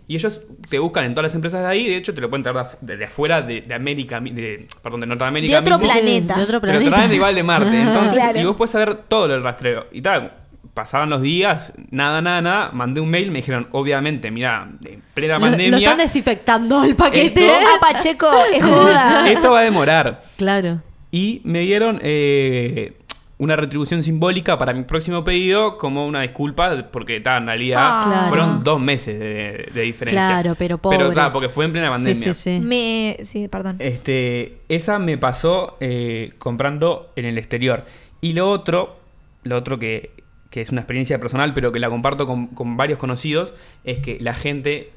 y 0.07 0.15
ellos 0.15 0.39
te 0.69 0.77
buscan 0.79 1.03
en 1.05 1.13
todas 1.15 1.31
las 1.31 1.35
empresas 1.35 1.61
de 1.61 1.67
ahí, 1.67 1.87
de 1.87 1.97
hecho 1.97 2.13
te 2.13 2.21
lo 2.21 2.29
pueden 2.29 2.43
traer 2.43 2.57
de 2.57 2.63
af- 2.63 2.77
de, 2.81 2.97
de 2.97 3.05
afuera, 3.05 3.41
de, 3.41 3.61
de 3.61 3.73
América, 3.73 4.19
de, 4.19 4.67
perdón, 4.83 5.01
de 5.01 5.07
Norteamérica. 5.07 5.53
De 5.53 5.59
otro 5.59 5.77
mismo, 5.79 5.93
planeta. 5.93 6.35
de 6.37 6.43
otro 6.43 6.61
Pero 6.61 6.73
te 6.73 6.77
planeta. 6.79 6.95
traen 6.97 7.13
igual 7.13 7.35
de 7.35 7.43
Marte. 7.43 7.81
Entonces, 7.81 8.13
Claro. 8.13 8.39
y 8.39 8.43
vos 8.45 8.55
puedes 8.55 8.71
saber 8.71 8.95
todo 9.07 9.33
el 9.33 9.41
rastreo. 9.43 9.87
Y 9.91 10.01
tal, 10.01 10.31
pasaban 10.73 11.09
los 11.09 11.21
días, 11.21 11.73
nada, 11.89 12.21
nada, 12.21 12.41
nada, 12.41 12.69
mandé 12.73 12.99
un 13.01 13.09
mail, 13.09 13.31
me 13.31 13.39
dijeron, 13.39 13.67
obviamente, 13.71 14.29
mira, 14.29 14.67
en 14.85 15.01
plena 15.13 15.35
Lo, 15.35 15.41
pandemia, 15.41 15.69
lo 15.71 15.77
están 15.77 15.97
desinfectando 15.97 16.83
el 16.83 16.95
paquete. 16.95 17.45
Esto- 17.47 17.65
Ah, 17.65 17.79
Pacheco, 17.79 18.27
es 18.53 18.63
joda. 18.63 19.29
esto 19.31 19.51
va 19.51 19.59
a 19.59 19.63
demorar. 19.63 20.23
Claro. 20.37 20.81
Y 21.11 21.41
me 21.45 21.61
dieron 21.61 21.99
eh, 22.03 22.93
una 23.37 23.55
retribución 23.57 24.01
simbólica 24.01 24.57
para 24.57 24.71
mi 24.73 24.83
próximo 24.83 25.23
pedido 25.25 25.77
como 25.77 26.05
una 26.07 26.21
disculpa, 26.21 26.87
porque 26.91 27.19
ta, 27.19 27.37
en 27.37 27.47
realidad 27.47 27.81
Ah. 27.83 28.03
Claro. 28.07 28.27
fueron 28.29 28.63
dos 28.63 28.79
meses 28.79 29.19
de, 29.19 29.69
de 29.73 29.81
diferencia. 29.81 30.19
Claro, 30.19 30.55
pero 30.57 30.77
Pero 30.77 30.91
pobres. 30.99 31.11
claro, 31.11 31.31
porque 31.33 31.49
fue 31.49 31.65
en 31.65 31.71
plena 31.73 31.87
Sí, 31.87 31.93
pandemia. 31.93 32.33
sí, 32.33 32.33
sí. 32.33 32.59
Me, 32.61 33.17
sí, 33.23 33.47
perdón. 33.49 33.75
Este, 33.79 34.59
esa 34.69 34.99
me 34.99 35.17
pasó 35.17 35.75
eh, 35.81 36.31
comprando 36.37 37.11
en 37.17 37.25
el 37.25 37.37
exterior. 37.37 37.83
Y 38.21 38.33
lo 38.33 38.49
otro, 38.49 38.95
lo 39.43 39.57
otro 39.57 39.77
que, 39.79 40.11
que 40.49 40.61
es 40.61 40.69
una 40.69 40.79
experiencia 40.81 41.19
personal, 41.19 41.53
pero 41.53 41.73
que 41.73 41.79
la 41.79 41.89
comparto 41.89 42.25
con, 42.25 42.47
con 42.47 42.77
varios 42.77 42.97
conocidos, 42.99 43.53
es 43.83 43.97
que 43.97 44.17
la 44.21 44.33
gente, 44.33 44.91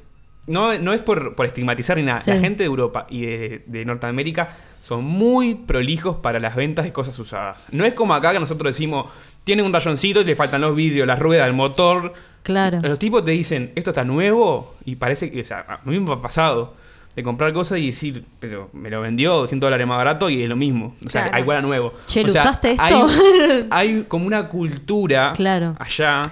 no, 0.47 0.77
no 0.79 0.93
es 0.93 1.01
por, 1.01 1.35
por 1.35 1.45
estigmatizar 1.45 1.97
ni 1.97 2.03
nada, 2.03 2.19
Sí. 2.21 2.31
la 2.31 2.39
gente 2.39 2.63
de 2.63 2.67
Europa 2.67 3.05
y 3.09 3.23
de, 3.25 3.63
de 3.65 3.83
Norteamérica 3.83 4.55
son 4.89 5.03
muy 5.05 5.53
prolijos 5.53 6.15
para 6.17 6.39
las 6.39 6.55
ventas 6.55 6.83
de 6.85 6.91
cosas 6.91 7.17
usadas. 7.19 7.65
No 7.71 7.85
es 7.85 7.93
como 7.93 8.13
acá 8.15 8.31
que 8.33 8.39
nosotros 8.39 8.73
decimos, 8.75 9.05
tienen 9.43 9.63
un 9.65 9.71
rayoncito 9.71 10.21
y 10.21 10.25
le 10.25 10.35
faltan 10.35 10.61
los 10.61 10.75
vidrios, 10.75 11.05
las 11.07 11.19
ruedas, 11.19 11.47
el 11.47 11.53
motor. 11.53 12.11
Claro. 12.41 12.79
Los 12.81 12.97
tipos 12.97 13.23
te 13.23 13.31
dicen, 13.31 13.71
esto 13.75 13.91
está 13.91 14.03
nuevo 14.03 14.75
y 14.85 14.95
parece 14.95 15.29
que, 15.29 15.41
o 15.41 15.45
sea, 15.45 15.65
a 15.67 15.79
mí 15.87 15.99
me 15.99 16.11
ha 16.13 16.15
pasado 16.17 16.73
de 17.15 17.21
comprar 17.23 17.53
cosas 17.53 17.77
y 17.79 17.87
decir, 17.87 18.23
pero 18.39 18.69
me 18.73 18.89
lo 18.89 19.01
vendió 19.01 19.33
200 19.35 19.67
dólares 19.67 19.85
más 19.85 19.97
barato 19.97 20.29
y 20.29 20.41
es 20.41 20.49
lo 20.49 20.55
mismo. 20.55 20.95
O 21.05 21.09
sea, 21.09 21.23
Claro. 21.29 21.39
igual 21.39 21.57
a 21.57 21.61
nuevo. 21.61 21.93
Che, 22.07 22.23
O 22.23 22.27
¿lo 22.27 22.33
sea, 22.33 22.41
usaste 22.43 22.71
esto? 22.71 22.83
Hay, 22.83 23.67
hay 23.69 24.05
como 24.07 24.25
una 24.25 24.47
cultura 24.47 25.33
Claro. 25.35 25.75
allá 25.79 26.23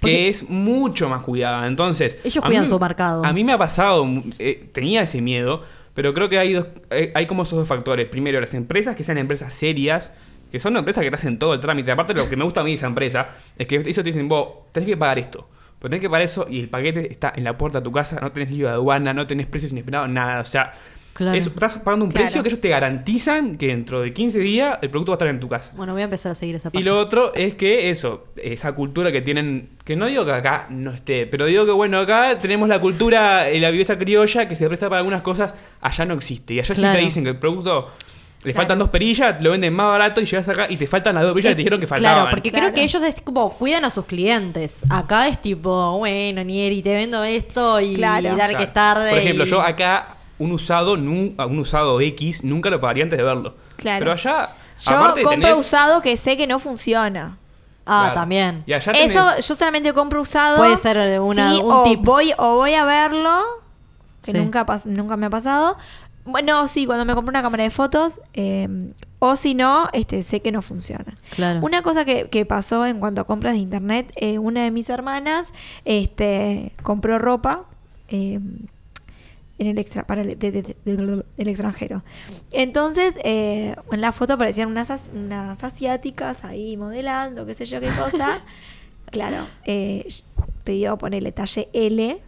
que 0.00 0.28
es 0.28 0.48
mucho 0.50 1.08
más 1.08 1.22
cuidada. 1.22 1.66
Entonces, 1.66 2.18
Ellos 2.22 2.44
cuidan 2.44 2.62
mí- 2.64 2.68
su 2.68 2.78
mercado. 2.78 3.24
A 3.24 3.32
mí 3.32 3.42
me 3.42 3.52
ha 3.54 3.58
pasado, 3.58 4.06
eh, 4.38 4.68
tenía 4.72 5.02
ese 5.02 5.20
miedo, 5.22 5.62
pero 5.94 6.12
creo 6.12 6.28
que 6.28 6.38
hay, 6.38 6.52
dos, 6.52 6.66
hay, 6.90 7.10
hay 7.14 7.26
como 7.26 7.44
esos 7.44 7.58
dos 7.58 7.68
factores. 7.68 8.08
Primero, 8.08 8.40
las 8.40 8.52
empresas 8.54 8.96
que 8.96 9.04
sean 9.04 9.18
empresas 9.18 9.54
serias, 9.54 10.12
que 10.50 10.60
son 10.60 10.76
empresas 10.76 11.02
que 11.02 11.10
te 11.10 11.16
hacen 11.16 11.38
todo 11.38 11.54
el 11.54 11.60
trámite. 11.60 11.90
Aparte, 11.90 12.14
lo 12.14 12.28
que 12.28 12.36
me 12.36 12.44
gusta 12.44 12.60
a 12.60 12.64
mí 12.64 12.74
esa 12.74 12.86
empresa 12.86 13.30
es 13.56 13.66
que 13.66 13.76
ellos 13.76 13.96
te 13.96 14.02
dicen, 14.02 14.28
vos 14.28 14.70
tenés 14.72 14.88
que 14.88 14.96
pagar 14.96 15.18
esto. 15.18 15.48
Pero 15.78 15.90
tenés 15.90 16.02
que 16.02 16.08
pagar 16.08 16.22
eso 16.22 16.46
y 16.48 16.60
el 16.60 16.68
paquete 16.68 17.10
está 17.10 17.32
en 17.34 17.44
la 17.44 17.58
puerta 17.58 17.80
de 17.80 17.84
tu 17.84 17.92
casa, 17.92 18.18
no 18.20 18.32
tenés 18.32 18.50
lío 18.50 18.66
de 18.66 18.72
aduana, 18.72 19.12
no 19.12 19.26
tenés 19.26 19.46
precios 19.46 19.72
inesperados, 19.72 20.08
nada. 20.08 20.40
O 20.40 20.44
sea, 20.44 20.72
Claro. 21.14 21.38
es- 21.38 21.46
estás 21.46 21.74
pagando 21.78 22.04
un 22.04 22.10
Claro. 22.10 22.24
precio 22.26 22.42
que 22.42 22.48
ellos 22.48 22.60
te 22.60 22.68
garantizan 22.68 23.56
que 23.56 23.68
dentro 23.68 24.00
de 24.02 24.12
15 24.12 24.38
días 24.40 24.78
el 24.82 24.90
producto 24.90 25.12
va 25.12 25.14
a 25.14 25.16
estar 25.16 25.28
en 25.28 25.38
tu 25.40 25.48
casa. 25.48 25.72
Bueno, 25.76 25.92
voy 25.92 26.02
a 26.02 26.06
empezar 26.06 26.32
a 26.32 26.34
seguir 26.34 26.56
esa 26.56 26.68
Y 26.68 26.72
página. 26.72 26.90
lo 26.90 26.98
otro 26.98 27.32
es 27.34 27.54
que 27.54 27.88
eso, 27.90 28.24
esa 28.36 28.72
cultura 28.74 29.12
que 29.12 29.22
tienen, 29.22 29.68
que 29.84 29.94
no 29.96 30.06
digo 30.06 30.24
que 30.24 30.32
acá 30.32 30.66
no 30.70 30.90
esté, 30.92 31.26
pero 31.26 31.46
digo 31.46 31.64
que 31.64 31.70
bueno, 31.72 32.00
acá 32.00 32.36
tenemos 32.42 32.68
la 32.68 32.80
cultura, 32.80 33.48
eh, 33.48 33.60
la 33.60 33.70
viveza 33.70 33.96
criolla 33.96 34.48
que 34.48 34.56
se 34.56 34.66
presta 34.66 34.88
para 34.88 34.98
algunas 34.98 35.22
cosas, 35.22 35.54
allá 35.80 36.04
no 36.04 36.14
existe. 36.14 36.54
Y 36.54 36.58
allá 36.58 36.74
Claro. 36.74 36.80
siempre 36.80 37.04
dicen 37.04 37.22
que 37.24 37.30
el 37.30 37.36
producto 37.38 37.88
le 38.42 38.52
Claro. 38.52 38.56
faltan 38.56 38.78
dos 38.80 38.90
perillas, 38.90 39.40
lo 39.40 39.52
venden 39.52 39.72
más 39.72 39.86
barato 39.86 40.20
y 40.20 40.24
llegas 40.26 40.48
acá 40.48 40.66
y 40.68 40.76
te 40.76 40.86
faltan 40.86 41.14
las 41.14 41.22
dos 41.24 41.32
perillas 41.32 41.50
que 41.52 41.54
te 41.54 41.58
dijeron 41.60 41.80
que 41.80 41.86
faltaban. 41.86 42.14
Claro, 42.24 42.30
porque 42.30 42.50
Claro. 42.50 42.66
creo 42.66 42.74
que 42.74 42.82
ellos 42.82 43.02
es 43.04 43.20
como 43.22 43.50
cuidan 43.50 43.84
a 43.84 43.90
sus 43.90 44.04
clientes. 44.04 44.84
Acá 44.90 45.28
es 45.28 45.40
tipo, 45.40 45.96
bueno, 45.98 46.42
Nieri, 46.44 46.82
te 46.82 46.92
vendo 46.92 47.22
esto 47.24 47.80
y 47.80 47.94
Claro. 47.94 48.24
dale 48.24 48.34
Claro. 48.34 48.56
que 48.58 48.64
es 48.64 48.72
tarde. 48.74 49.10
Por 49.10 49.18
ejemplo, 49.20 49.44
y- 49.44 49.48
yo 49.48 49.60
acá 49.62 50.06
un 50.38 50.52
usado, 50.52 50.96
nun- 50.96 51.34
un 51.38 51.58
usado 51.58 52.00
X 52.00 52.42
nunca 52.44 52.70
lo 52.70 52.80
pagaría 52.80 53.04
antes 53.04 53.16
de 53.16 53.22
verlo. 53.22 53.54
Claro. 53.76 53.98
Pero 54.00 54.12
allá, 54.12 54.50
Yo 54.80 54.96
aparte 54.96 55.22
compro 55.22 55.48
tenés- 55.48 55.58
usado 55.58 56.00
que 56.02 56.16
sé 56.16 56.36
que 56.36 56.46
no 56.46 56.58
funciona. 56.58 57.38
Ah, 57.86 58.04
Claro. 58.06 58.14
también. 58.14 58.62
Y 58.66 58.72
allá 58.72 58.92
tenés- 58.92 59.10
Eso 59.10 59.28
yo 59.48 59.54
solamente 59.54 59.92
compro 59.92 60.20
usado. 60.22 60.56
Puede 60.56 60.76
ser 60.78 60.96
una- 61.20 61.52
Sí, 61.52 61.60
un 61.62 61.70
o 61.72 61.82
tip. 61.84 62.00
Voy, 62.02 62.32
o 62.38 62.56
voy 62.56 62.74
a 62.74 62.84
verlo, 62.84 63.42
que 64.24 64.32
Sí. 64.32 64.38
nunca, 64.38 64.64
nunca 64.86 65.16
me 65.16 65.26
ha 65.26 65.30
pasado. 65.30 65.76
Bueno, 66.24 66.66
sí, 66.68 66.86
cuando 66.86 67.04
me 67.04 67.14
compré 67.14 67.30
una 67.30 67.42
cámara 67.42 67.64
de 67.64 67.70
fotos. 67.70 68.20
eh, 68.32 68.66
o 69.18 69.36
si 69.36 69.54
no, 69.54 69.88
este, 69.94 70.22
sé 70.22 70.40
que 70.40 70.52
no 70.52 70.60
funciona. 70.62 71.16
Claro. 71.34 71.60
Una 71.62 71.82
cosa 71.82 72.04
que, 72.04 72.28
que 72.28 72.44
pasó 72.46 72.84
en 72.86 72.98
cuanto 73.00 73.20
a 73.22 73.24
compras 73.24 73.52
de 73.54 73.58
internet, 73.58 74.10
eh, 74.16 74.38
una 74.38 74.64
de 74.64 74.70
mis 74.70 74.88
hermanas 74.90 75.52
este, 75.86 76.72
compró 76.82 77.18
ropa 77.18 77.64
eh, 78.08 78.38
en 79.58 79.68
el 79.68 79.78
extra, 79.78 80.06
para 80.06 80.22
el, 80.22 80.38
de- 80.38 80.50
de- 80.52 80.62
de- 80.62 80.76
de- 80.84 81.24
del 81.36 81.48
extranjero. 81.48 82.02
Entonces, 82.52 83.16
eh, 83.24 83.76
en 83.92 84.00
la 84.00 84.12
foto 84.12 84.32
aparecían 84.34 84.68
unas, 84.68 84.90
as- 84.90 85.10
unas 85.14 85.62
asiáticas 85.62 86.44
ahí 86.44 86.76
modelando, 86.76 87.46
qué 87.46 87.54
sé 87.54 87.64
yo 87.66 87.80
qué 87.80 87.88
cosa. 87.90 88.42
claro, 89.12 89.46
eh, 89.64 90.06
pidió 90.64 90.98
ponerle 90.98 91.30
talle 91.32 91.68
L. 91.72 92.20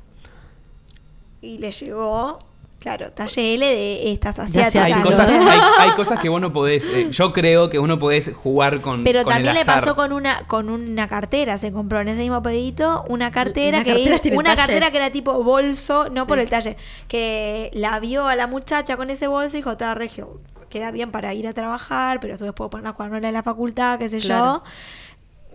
y 1.42 1.58
le 1.58 1.70
llegó, 1.72 2.38
claro, 2.78 3.10
talle 3.12 3.54
L 3.54 3.66
de 3.66 4.12
estas 4.12 4.38
asiáticas. 4.38 4.84
Hay 4.84 5.02
cosas, 5.02 5.28
hay, 5.28 5.60
hay 5.78 5.90
cosas 5.92 6.20
que 6.20 6.28
vos 6.28 6.40
no 6.40 6.52
podés. 6.52 6.84
eh, 6.84 7.08
yo 7.10 7.32
creo 7.32 7.68
que 7.70 7.78
uno 7.78 7.98
podés 7.98 8.30
jugar 8.34 8.80
con. 8.80 9.02
Pero 9.04 9.22
con 9.24 9.32
el 9.32 9.36
también 9.44 9.54
le 9.54 9.64
pasó 9.64 9.96
con 9.96 10.12
una 10.12 10.46
con 10.46 10.68
una 10.70 11.08
cartera, 11.08 11.58
se 11.58 11.72
compró 11.72 12.00
en 12.00 12.08
ese 12.08 12.20
mismo 12.22 12.42
pedito 12.42 13.04
una 13.08 13.30
cartera 13.30 13.78
¿Una 13.78 13.84
que 13.84 13.92
cartera 13.92 14.16
era- 14.24 14.36
una 14.38 14.50
talle? 14.54 14.56
cartera 14.66 14.90
que 14.90 14.96
era 14.98 15.10
tipo 15.10 15.42
bolso, 15.42 16.08
no 16.10 16.26
por 16.26 16.38
el 16.38 16.48
talle, 16.48 16.76
que 17.08 17.70
la 17.74 17.98
vio 18.00 18.26
a 18.28 18.36
la 18.36 18.46
muchacha 18.46 18.96
con 18.96 19.10
ese 19.10 19.26
bolso 19.26 19.56
y 19.56 19.60
dijo, 19.60 19.72
"Está 19.72 19.94
regio, 19.94 20.38
queda 20.68 20.90
bien 20.90 21.10
para 21.10 21.32
ir 21.34 21.46
a 21.46 21.52
trabajar, 21.54 22.20
pero 22.20 22.34
a 22.34 22.38
su 22.38 22.44
vez 22.44 22.52
puedo 22.52 22.70
poner 22.70 22.84
la 22.84 22.92
cuadernola 22.92 23.28
de 23.28 23.32
la 23.32 23.42
facultad, 23.42 23.98
qué 23.98 24.08
sé 24.08 24.18
Claro. 24.18 24.62
yo." 24.64 24.70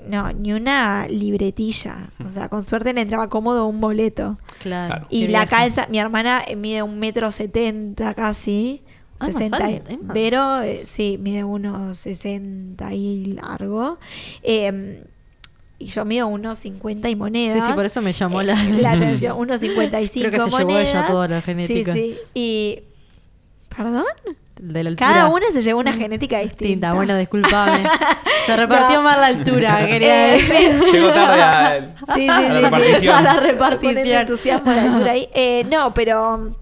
No, 0.08 0.32
ni 0.34 0.54
una 0.54 1.08
libretilla. 1.08 2.10
O 2.26 2.30
sea, 2.30 2.50
con 2.50 2.66
suerte 2.66 2.94
le 2.94 3.02
entraba 3.02 3.30
cómodo 3.30 3.66
un 3.68 3.80
boleto. 3.82 4.38
Claro. 4.60 5.06
Y 5.10 5.26
Qué 5.28 5.32
la 5.32 5.46
viaje. 5.46 5.50
calza, 5.50 5.88
mi 5.90 6.00
hermana 6.00 6.42
eh, 6.48 6.56
mide 6.56 6.82
un 6.84 6.98
metro 7.00 7.32
setenta 7.32 8.14
casi. 8.14 8.82
Ah, 9.20 9.26
más 9.28 9.34
60 9.34 9.60
y- 9.70 9.76
alta, 9.76 9.94
Emma. 9.94 10.14
pero 10.14 10.62
eh, 10.62 10.82
sí, 10.86 11.18
mide 11.22 11.44
unos 11.44 11.98
60 12.00 12.94
y 12.94 13.26
largo. 13.34 14.00
Eh, 14.42 15.04
y 15.78 15.86
yo 15.86 16.06
mido 16.06 16.28
unos 16.28 16.58
50 16.60 17.10
y 17.10 17.16
monedas. 17.16 17.64
Sí, 17.64 17.70
sí, 17.70 17.74
por 17.76 17.86
eso 17.86 18.02
me 18.02 18.14
llamó 18.14 18.42
la- 18.44 18.54
Eh, 18.64 18.82
la 18.82 18.92
atención. 18.94 19.38
Unos 19.38 19.62
55 19.62 20.28
Creo 20.30 20.32
que 20.46 20.50
se 20.52 20.58
llevó 20.58 20.70
monedas. 20.72 20.90
ella 20.90 21.06
toda 21.06 21.28
la 21.28 21.42
genética. 21.42 21.94
Sí, 21.94 22.14
sí. 22.16 22.18
Y. 22.34 22.80
¿Perdón? 23.76 24.06
De 24.63 24.84
la 24.84 24.89
altura. 24.91 25.08
Cada 25.08 25.28
una 25.28 25.47
se 25.52 25.63
llevó 25.63 25.80
una 25.80 25.91
genética 25.93 26.38
distinta. 26.38 26.63
distinta. 26.65 26.93
Bueno, 26.93 27.17
disculpame. 27.17 27.84
Se 28.45 28.56
repartió 28.56 28.97
No. 28.97 29.04
mal 29.04 29.19
la 29.19 29.26
altura, 29.28 29.86
quería 29.88 30.36
Eh, 30.36 30.41
decir. 30.43 30.91
Llegó 30.93 31.12
tarde 31.12 31.41
a, 31.41 31.95
Sí, 32.13 32.21
sí, 32.21 32.30
a 32.30 32.38
sí, 32.38 32.47
la 32.47 32.56
sí. 32.56 32.62
repartición. 32.62 33.15
A 33.15 33.21
la 33.21 33.34
repartición. 33.39 34.08
entusiasmo 34.21 34.71
la 34.71 34.82
altura 34.84 35.12
ahí. 35.13 35.28
Eh, 35.34 35.65
no, 35.69 35.93
pero 35.95 36.56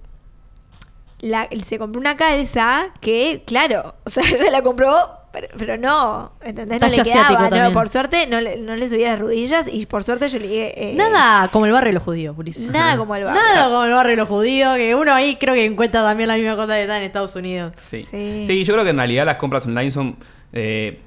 la- 1.20 1.50
se 1.64 1.78
compró 1.78 2.00
una 2.00 2.16
calza 2.16 2.86
que, 3.02 3.44
claro, 3.46 3.96
o 4.06 4.10
sea, 4.10 4.24
ella 4.30 4.50
la 4.50 4.62
compró, 4.62 4.96
pero, 5.32 5.48
pero 5.58 5.78
no, 5.78 6.32
¿entendés? 6.44 6.80
No 6.80 6.88
Talle 6.88 6.98
le 6.98 7.04
quedaba. 7.04 7.50
No, 7.50 7.72
por 7.74 7.88
suerte 7.90 8.28
no 8.28 8.42
le, 8.42 8.58
no 8.62 8.76
le 8.76 8.90
subía 8.90 9.12
las 9.12 9.20
rodillas 9.20 9.68
y 9.72 9.86
por 9.86 10.04
suerte 10.04 10.28
yo 10.30 10.40
le 10.40 10.48
dije... 10.48 10.92
eh, 10.92 10.96
Nada 10.96 11.50
como 11.50 11.66
el 11.66 11.72
barrio 11.72 11.90
de 11.90 11.94
los 11.94 12.04
judíos, 12.04 12.36
Ulises. 12.38 12.72
Nada 12.72 12.98
como 12.98 13.16
el 13.16 13.24
barrio. 13.24 13.42
Nada 13.42 13.66
como 13.70 13.84
el 13.86 13.92
barrio 13.92 14.12
de 14.12 14.18
los 14.18 14.28
judíos, 14.28 14.76
que 14.78 14.96
uno 14.96 15.14
ahí 15.14 15.38
creo 15.40 15.54
que 15.54 15.66
encuentra 15.66 16.04
también 16.04 16.28
la 16.28 16.36
misma 16.36 16.56
cosa 16.56 16.76
que 16.76 16.82
está 16.82 16.98
en 16.98 17.04
Estados 17.04 17.36
Unidos. 17.36 17.74
Sí. 17.90 18.04
Sí. 18.04 18.46
Sí. 18.48 18.64
yo 18.64 18.74
creo 18.74 18.84
que 18.84 18.92
en 18.92 18.98
realidad 18.98 19.26
las 19.26 19.38
compras 19.38 19.66
online 19.66 19.92
son. 19.92 20.18
eh, 20.54 21.00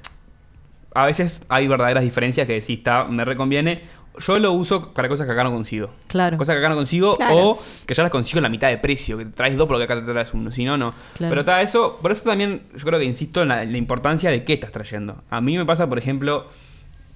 a 0.95 1.07
veces 1.07 1.41
hay 1.49 1.67
verdaderas 1.67 2.03
diferencias 2.03 2.45
que 2.45 2.61
sí 2.61 2.73
está, 2.73 3.05
me 3.05 3.25
reconviene. 3.25 3.81
Yo 4.19 4.37
lo 4.37 4.51
uso 4.53 4.93
para 4.93 5.09
cosas 5.09 5.25
que 5.25 5.33
acá 5.33 5.43
no 5.43 5.51
consigo. 5.51 5.89
Claro. 6.07 6.37
Cosas 6.37 6.55
que 6.55 6.59
acá 6.59 6.69
no 6.69 6.75
consigo 6.75 7.15
Claro. 7.15 7.35
o 7.49 7.57
que 7.87 7.93
ya 7.93 8.03
las 8.03 8.11
consigo 8.11 8.37
en 8.39 8.43
la 8.43 8.49
mitad 8.49 8.69
de 8.69 8.77
precio. 8.77 9.17
Que 9.17 9.25
te 9.25 9.31
traes 9.31 9.57
dos 9.57 9.67
porque 9.67 9.83
acá 9.85 9.95
te 9.95 10.11
traes 10.11 10.33
uno. 10.33 10.51
Si 10.51 10.63
no, 10.63 10.77
no. 10.77 10.93
Claro. 11.17 11.31
Pero 11.31 11.41
está 11.41 11.61
eso. 11.61 11.97
Por 12.01 12.11
eso 12.11 12.23
también 12.23 12.61
yo 12.75 12.85
creo 12.85 12.99
que 12.99 13.05
insisto 13.05 13.41
en 13.41 13.47
la, 13.47 13.63
en 13.63 13.71
la 13.71 13.77
importancia 13.77 14.29
de 14.29 14.43
qué 14.43 14.53
estás 14.53 14.71
trayendo. 14.71 15.23
A 15.29 15.41
mí 15.41 15.57
me 15.57 15.65
pasa, 15.65 15.87
por 15.89 15.97
ejemplo. 15.97 16.47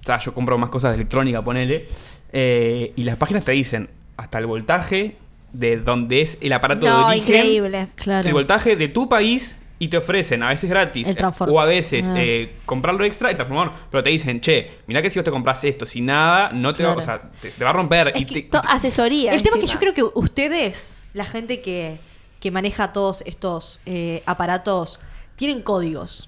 O 0.00 0.04
sea, 0.04 0.18
yo 0.18 0.34
compro 0.34 0.58
más 0.58 0.70
cosas 0.70 0.90
de 0.92 0.96
electrónica, 0.96 1.42
ponele. 1.42 1.86
eh, 2.32 2.92
y 2.96 3.04
las 3.04 3.16
páginas 3.16 3.44
te 3.44 3.52
dicen 3.52 3.88
hasta 4.16 4.38
el 4.38 4.46
voltaje 4.46 5.16
de 5.52 5.76
donde 5.78 6.20
es 6.22 6.36
el 6.40 6.52
aparato 6.52 6.84
de 6.86 6.92
origen. 6.92 7.36
increíble. 7.36 7.86
Claro. 7.94 8.26
El 8.26 8.34
voltaje 8.34 8.74
de 8.76 8.88
tu 8.88 9.08
país 9.08 9.56
y 9.80 9.88
te 9.88 9.96
ofrecen 9.98 10.42
a 10.42 10.48
veces 10.48 10.68
gratis 10.68 11.06
o 11.48 11.60
a 11.60 11.64
veces 11.64 12.06
Ah. 12.08 12.14
eh, 12.18 12.52
comprarlo 12.66 13.04
extra 13.04 13.30
el 13.30 13.36
transformador, 13.36 13.72
pero 13.90 14.02
te 14.02 14.10
dicen, 14.10 14.40
che, 14.40 14.78
mirá 14.86 15.00
que 15.02 15.10
si 15.10 15.18
vos 15.18 15.24
te 15.24 15.30
compras 15.30 15.62
esto 15.64 15.86
sin 15.86 16.06
nada, 16.06 16.50
no 16.52 16.74
te 16.74 16.82
va, 16.82 16.94
Claro. 16.94 17.18
o 17.18 17.20
sea, 17.20 17.30
te, 17.40 17.50
te 17.50 17.64
va 17.64 17.70
a 17.70 17.72
romper. 17.74 18.08
Es 18.14 18.22
y 18.22 18.24
que 18.26 18.42
te- 18.42 18.58
asesoría. 18.68 19.34
El 19.34 19.42
tema 19.42 19.56
es 19.56 19.62
que 19.62 19.70
yo 19.72 19.78
creo 19.78 19.94
que 19.94 20.02
ustedes, 20.02 20.96
la 21.14 21.24
gente 21.24 21.60
que, 21.60 21.98
que 22.40 22.50
maneja 22.50 22.92
todos 22.92 23.22
estos 23.26 23.80
eh, 23.86 24.22
aparatos, 24.26 25.00
tienen 25.36 25.62
códigos. 25.62 26.27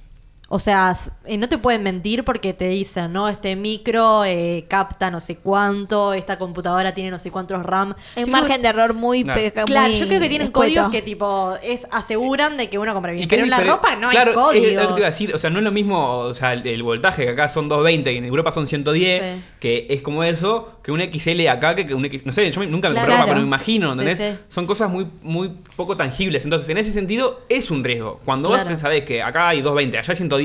O 0.53 0.59
sea, 0.59 0.97
eh, 1.27 1.39
no 1.39 1.49
te 1.49 1.59
pueden 1.59 1.85
mentir 1.85 2.25
porque 2.25 2.53
te 2.53 2.67
dicen, 2.69 3.13
¿no? 3.13 3.29
Este 3.29 3.55
micro 3.55 4.25
eh, 4.25 4.65
capta 4.69 5.09
no 5.09 5.21
sé 5.21 5.37
cuánto, 5.37 6.13
esta 6.13 6.39
computadora 6.41 6.93
tiene 6.93 7.13
no 7.13 7.21
sé 7.21 7.31
cuántos 7.31 7.63
RAM. 7.63 7.95
Hay 8.17 8.25
un 8.25 8.33
margen 8.33 8.57
que- 8.57 8.63
de 8.63 8.69
error 8.69 8.93
muy... 8.95 9.23
Claro. 9.23 9.41
pe- 9.41 9.53
Claro, 9.65 9.93
yo 9.93 10.09
creo 10.09 10.19
que 10.21 10.29
tienen 10.29 10.49
escueto. 10.49 10.73
códigos 10.75 10.91
que 10.91 11.03
tipo 11.03 11.55
es 11.63 11.87
aseguran 11.93 12.57
de 12.57 12.69
que 12.69 12.79
uno 12.81 12.93
compra 12.95 13.13
bien. 13.13 13.29
Pero 13.29 13.43
es 13.43 13.45
en 13.45 13.51
la 13.51 13.61
ropa 13.61 13.95
no 13.95 14.11
Claro, 14.11 14.33
hay 14.33 14.35
códigos. 14.35 14.67
Es 14.69 14.75
lo 14.75 14.81
que 14.89 14.95
te 14.95 14.99
iba 14.99 15.07
a 15.07 15.11
decir, 15.11 15.35
o 15.35 15.39
sea, 15.39 15.51
no 15.51 15.59
es 15.59 15.65
lo 15.65 15.71
mismo, 15.71 16.05
o 16.19 16.35
sea, 16.35 16.53
el, 16.53 16.67
el 16.67 16.83
voltaje 16.83 17.23
que 17.25 17.31
acá 17.31 17.49
son 17.49 17.69
220 17.69 18.13
y 18.13 18.17
en 18.17 18.25
Europa 18.25 18.51
son 18.51 18.67
110, 18.67 19.23
Sí. 19.23 19.43
que 19.61 19.87
es 19.89 20.03
como 20.03 20.25
eso, 20.25 20.81
que 20.83 20.91
un 20.91 21.01
XL 21.01 21.47
acá, 21.49 21.77
que, 21.77 21.87
que 21.87 21.95
un 21.95 22.05
X, 22.07 22.27
no 22.27 22.33
sé, 22.33 22.51
yo 22.51 22.59
me- 22.59 22.67
nunca 22.67 22.89
me 22.89 22.95
Claro. 22.95 23.07
compré 23.07 23.17
ropa, 23.19 23.29
pero 23.29 23.41
me 23.41 23.47
imagino, 23.47 23.93
¿entendés? 23.93 24.19
sí. 24.19 24.37
Son 24.53 24.67
cosas 24.67 24.91
muy, 24.91 25.07
muy 25.23 25.49
poco 25.77 25.97
tangibles, 25.97 26.43
entonces 26.43 26.69
en 26.71 26.79
ese 26.79 26.93
sentido 26.93 27.41
es 27.49 27.71
un 27.71 27.85
riesgo. 27.85 28.21
Cuando 28.25 28.49
vos 28.49 28.61
Claro. 28.63 28.77
sabés 28.77 29.05
que 29.05 29.23
acá 29.23 29.51
hay 29.51 29.59
220, 29.63 29.97
allá 29.99 30.11
hay 30.13 30.17
110, 30.17 30.40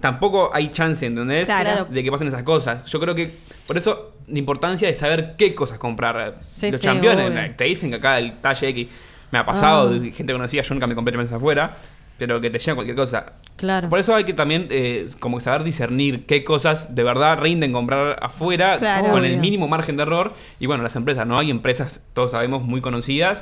tampoco 0.00 0.50
hay 0.52 0.68
chance, 0.68 1.04
¿entendés? 1.06 1.46
Claro. 1.46 1.86
De 1.90 2.02
que 2.02 2.10
pasen 2.10 2.28
esas 2.28 2.42
cosas. 2.42 2.84
Yo 2.86 3.00
creo 3.00 3.14
que, 3.14 3.32
por 3.66 3.76
eso, 3.78 4.14
la 4.28 4.38
importancia 4.38 4.88
de 4.88 4.94
saber 4.94 5.34
qué 5.36 5.54
cosas 5.54 5.78
comprar. 5.78 6.36
Sí, 6.42 6.70
Los 6.70 6.80
sí, 6.80 6.86
campeones 6.86 7.30
obvio. 7.30 7.54
te 7.56 7.64
dicen 7.64 7.90
que 7.90 7.96
acá 7.96 8.18
el 8.18 8.32
talle 8.40 8.68
X 8.68 8.88
me 9.30 9.38
ha 9.38 9.46
pasado, 9.46 9.90
Ah. 9.94 10.10
gente 10.14 10.32
conocida, 10.32 10.62
yo 10.62 10.74
nunca 10.74 10.86
me 10.86 10.94
compré 10.94 11.16
meses 11.16 11.32
afuera, 11.34 11.76
pero 12.18 12.40
que 12.40 12.48
te 12.48 12.58
llega 12.58 12.74
cualquier 12.74 12.96
cosa. 12.96 13.32
Claro. 13.56 13.88
Por 13.90 13.98
eso 13.98 14.14
hay 14.14 14.24
que 14.24 14.32
también 14.34 14.66
eh, 14.70 15.08
como 15.18 15.38
que 15.38 15.44
saber 15.44 15.64
discernir 15.64 16.24
qué 16.26 16.44
cosas 16.44 16.94
de 16.94 17.02
verdad 17.02 17.38
rinden 17.40 17.72
comprar 17.72 18.18
afuera 18.22 18.76
Claro. 18.78 19.08
con 19.08 19.24
el 19.24 19.36
mínimo 19.38 19.66
margen 19.68 19.96
de 19.96 20.02
error. 20.04 20.32
Y 20.60 20.66
bueno, 20.66 20.82
las 20.82 20.96
empresas, 20.96 21.26
¿no? 21.26 21.38
Hay 21.38 21.50
empresas, 21.50 22.00
todos 22.14 22.30
sabemos, 22.32 22.62
muy 22.62 22.80
conocidas 22.80 23.40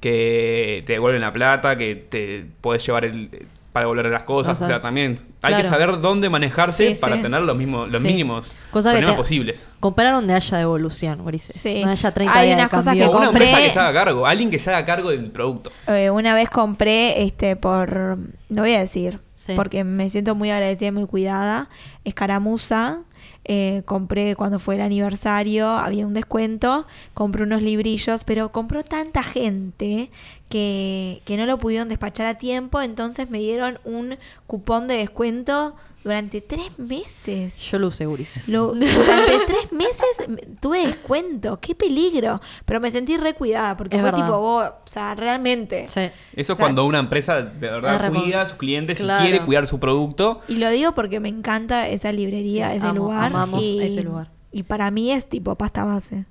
que 0.00 0.82
te 0.86 0.94
devuelven 0.94 1.20
la 1.22 1.32
plata, 1.32 1.76
que 1.76 1.94
te 1.94 2.44
puedes 2.60 2.84
llevar 2.84 3.04
el 3.04 3.46
para 3.72 3.84
devolver 3.84 4.06
las 4.06 4.22
cosas. 4.22 4.54
O 4.54 4.56
sea, 4.58 4.66
O 4.66 4.70
sea, 4.70 4.80
también 4.80 5.18
hay 5.40 5.54
que 5.62 5.68
saber 5.68 6.00
dónde 6.00 6.28
manejarse 6.28 6.94
Sí, 6.94 7.00
para 7.00 7.16
sí. 7.16 7.22
tener 7.22 7.40
los 7.42 7.56
mismos, 7.56 7.90
los 7.90 8.02
Sí. 8.02 8.06
mínimos 8.08 8.52
Cosa 8.70 8.90
que 8.90 8.98
problemas 8.98 9.14
te- 9.16 9.20
posibles. 9.20 9.64
Comprar 9.80 10.12
donde 10.14 10.34
haya 10.34 10.58
devolución, 10.58 11.20
Ulises. 11.22 11.56
Sí. 11.56 11.82
No 11.84 11.90
haya 11.90 12.12
30 12.12 12.34
Hay 12.38 12.46
días 12.48 12.56
de 12.58 12.62
unas 12.62 12.70
cosas 12.70 12.94
que 12.94 13.04
O 13.06 13.10
una 13.10 13.28
compré- 13.30 13.44
empresa 13.46 13.56
que 13.58 13.70
se 13.70 13.78
haga 13.80 13.92
cargo, 13.92 14.26
alguien 14.26 14.50
que 14.50 14.58
se 14.58 14.70
haga 14.70 14.84
cargo 14.84 15.10
del 15.10 15.30
producto. 15.30 15.70
Eh, 15.88 16.10
una 16.10 16.34
vez 16.34 16.50
compré 16.50 17.22
este 17.22 17.56
por 17.56 18.18
no 18.50 18.62
voy 18.62 18.74
a 18.74 18.80
decir 18.80 19.20
Sí. 19.36 19.54
porque 19.56 19.82
me 19.84 20.08
siento 20.10 20.34
muy 20.34 20.50
agradecida 20.50 20.88
y 20.88 20.92
muy 20.92 21.06
cuidada 21.06 21.68
escaramuza 22.04 22.98
eh, 23.44 23.82
compré 23.84 24.36
cuando 24.36 24.58
fue 24.58 24.76
el 24.76 24.80
aniversario 24.80 25.66
había 25.68 26.06
un 26.06 26.14
descuento 26.14 26.86
compré 27.12 27.42
unos 27.42 27.60
librillos 27.62 28.22
pero 28.24 28.52
compró 28.52 28.84
tanta 28.84 29.22
gente 29.22 30.10
que, 30.48 31.22
que 31.24 31.36
no 31.36 31.46
lo 31.46 31.58
pudieron 31.58 31.88
despachar 31.88 32.26
a 32.26 32.38
tiempo 32.38 32.80
entonces 32.80 33.30
me 33.30 33.38
dieron 33.38 33.80
un 33.84 34.16
cupón 34.46 34.86
de 34.86 34.96
descuento 34.96 35.74
durante 36.04 36.40
tres 36.40 36.78
meses 36.78 37.56
Yo 37.58 37.78
lo 37.78 37.86
usé, 37.88 38.06
Ulises. 38.06 38.48
lo- 38.48 38.68
durante 38.74 39.38
tres 39.46 39.72
meses 39.72 40.28
me- 40.28 40.42
tuve 40.60 40.86
descuento. 40.86 41.60
¡Qué 41.60 41.74
peligro! 41.74 42.40
Pero 42.64 42.80
me 42.80 42.90
sentí 42.90 43.16
recuidada 43.16 43.76
porque 43.76 43.96
Es 43.96 44.02
fue 44.02 44.10
verdad. 44.10 44.26
tipo 44.26 44.40
vos, 44.40 44.66
o 44.66 44.74
sea, 44.86 45.14
realmente. 45.14 45.86
Sí. 45.86 46.10
Eso 46.34 46.54
O 46.54 46.56
sea, 46.56 46.62
cuando 46.64 46.84
una 46.84 46.98
empresa 46.98 47.42
de 47.42 47.68
verdad 47.68 48.00
re- 48.00 48.10
cuida 48.10 48.42
a 48.42 48.46
sus 48.46 48.56
clientes 48.56 48.98
Claro. 48.98 49.24
y 49.24 49.28
quiere 49.30 49.44
cuidar 49.44 49.66
su 49.66 49.78
producto. 49.78 50.40
Y 50.48 50.56
lo 50.56 50.68
digo 50.70 50.92
porque 50.94 51.20
me 51.20 51.28
encanta 51.28 51.88
esa 51.88 52.10
librería, 52.12 52.70
Sí, 52.72 52.76
ese 52.78 52.86
amo- 52.86 52.94
lugar. 52.98 53.26
amamos 53.26 53.62
y, 53.62 53.80
ese 53.82 54.02
lugar. 54.02 54.30
Y 54.50 54.64
para 54.64 54.90
mí 54.90 55.12
es 55.12 55.26
tipo 55.28 55.54
pasta 55.54 55.84
base. 55.84 56.26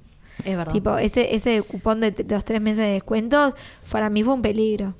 Es 0.45 0.57
verdad. 0.57 0.73
Tipo, 0.73 0.97
ese, 0.97 1.35
ese 1.35 1.61
cupón 1.61 2.01
de 2.01 2.15
los 2.27 2.43
tres 2.43 2.61
meses 2.61 2.79
de 2.85 2.91
descuentos, 2.93 3.53
para 3.91 4.09
mí 4.09 4.23
fue 4.23 4.33
un 4.33 4.41
peligro. 4.41 4.95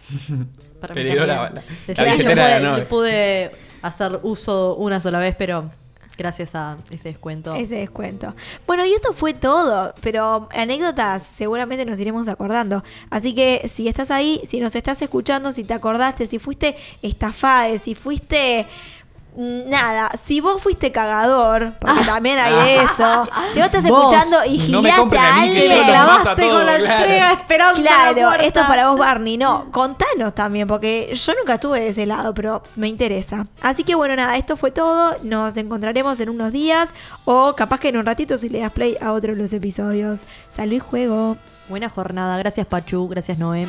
Para 0.80 0.94
mí 0.94 1.02
también. 1.02 1.18
la- 1.20 1.26
la- 1.26 1.50
la 1.50 1.62
que 1.94 1.94
yo 2.24 2.30
pude, 2.30 2.60
la 2.60 2.84
pude 2.84 3.52
hacer 3.82 4.20
uso 4.24 4.76
una 4.76 5.00
sola 5.00 5.20
vez, 5.20 5.36
pero 5.38 5.70
gracias 6.18 6.56
a 6.56 6.78
ese 6.92 7.10
descuento. 7.10 7.56
Ese 7.56 7.76
descuento. 7.76 8.34
Bueno, 8.68 8.86
y 8.86 8.94
esto 8.94 9.14
fue 9.14 9.34
todo, 9.34 9.94
pero 10.02 10.48
anécdotas 10.52 11.24
seguramente 11.24 11.86
nos 11.86 12.00
iremos 12.00 12.28
acordando. 12.28 12.84
Así 13.10 13.34
que 13.34 13.68
si 13.68 13.88
estás 13.88 14.12
ahí, 14.12 14.42
si 14.46 14.60
nos 14.60 14.76
estás 14.76 15.02
escuchando, 15.02 15.52
si 15.52 15.64
te 15.64 15.74
acordaste, 15.74 16.28
si 16.28 16.40
fuiste 16.40 16.76
estafada, 17.02 17.78
si 17.78 17.96
fuiste... 17.96 18.68
mm, 19.36 19.70
Nada, 19.70 20.10
si 20.20 20.42
vos 20.42 20.62
fuiste 20.62 20.92
cagador, 20.92 21.74
porque 21.80 22.04
también 22.06 22.38
hay 22.40 22.54
de 22.54 22.76
eso. 22.84 23.28
Si 23.54 23.60
vos 23.60 23.66
estás 23.66 23.84
Vos. 23.84 24.14
escuchando 24.14 24.38
y 24.48 24.58
No 24.72 24.80
a 24.80 25.42
alguien. 25.42 25.78
los 25.78 25.86
clavaste 25.86 26.50
con 26.50 26.66
la 26.66 26.78
claro. 26.78 27.02
entrega 27.04 27.32
esperando 27.34 27.82
Claro, 27.82 28.34
esto 28.34 28.60
es 28.62 28.66
para 28.68 28.90
vos, 28.90 29.00
Barney. 29.00 29.38
No, 29.38 29.68
contanos 29.72 30.34
también, 30.36 30.68
porque 30.68 31.14
yo 31.16 31.34
nunca 31.36 31.56
estuve 31.56 31.80
de 31.80 31.90
ese 31.90 32.06
lado, 32.06 32.34
pero 32.34 32.64
me 32.76 32.88
interesa. 32.88 33.48
Así 33.62 33.84
que 33.84 33.96
bueno, 33.96 34.16
nada, 34.16 34.38
esto 34.38 34.58
fue 34.58 34.72
todo. 34.72 35.16
Nos 35.24 35.58
encontraremos 35.58 36.20
en 36.20 36.30
unos 36.30 36.52
días 36.52 36.94
o 37.26 37.54
capaz 37.56 37.80
que 37.80 37.90
en 37.90 37.98
un 37.98 38.06
ratito 38.06 38.38
si 38.38 38.50
le 38.50 38.60
das 38.60 38.72
play 38.72 38.98
a 39.02 39.14
otro 39.14 39.34
de 39.34 39.42
los 39.42 39.54
episodios. 39.54 40.24
Salud 40.50 40.74
y 40.74 40.80
juego. 40.80 41.38
Buena 41.70 41.90
jornada. 41.90 42.38
Gracias, 42.38 42.68
Pachu. 42.68 43.08
Gracias, 43.08 43.38
Noé. 43.38 43.68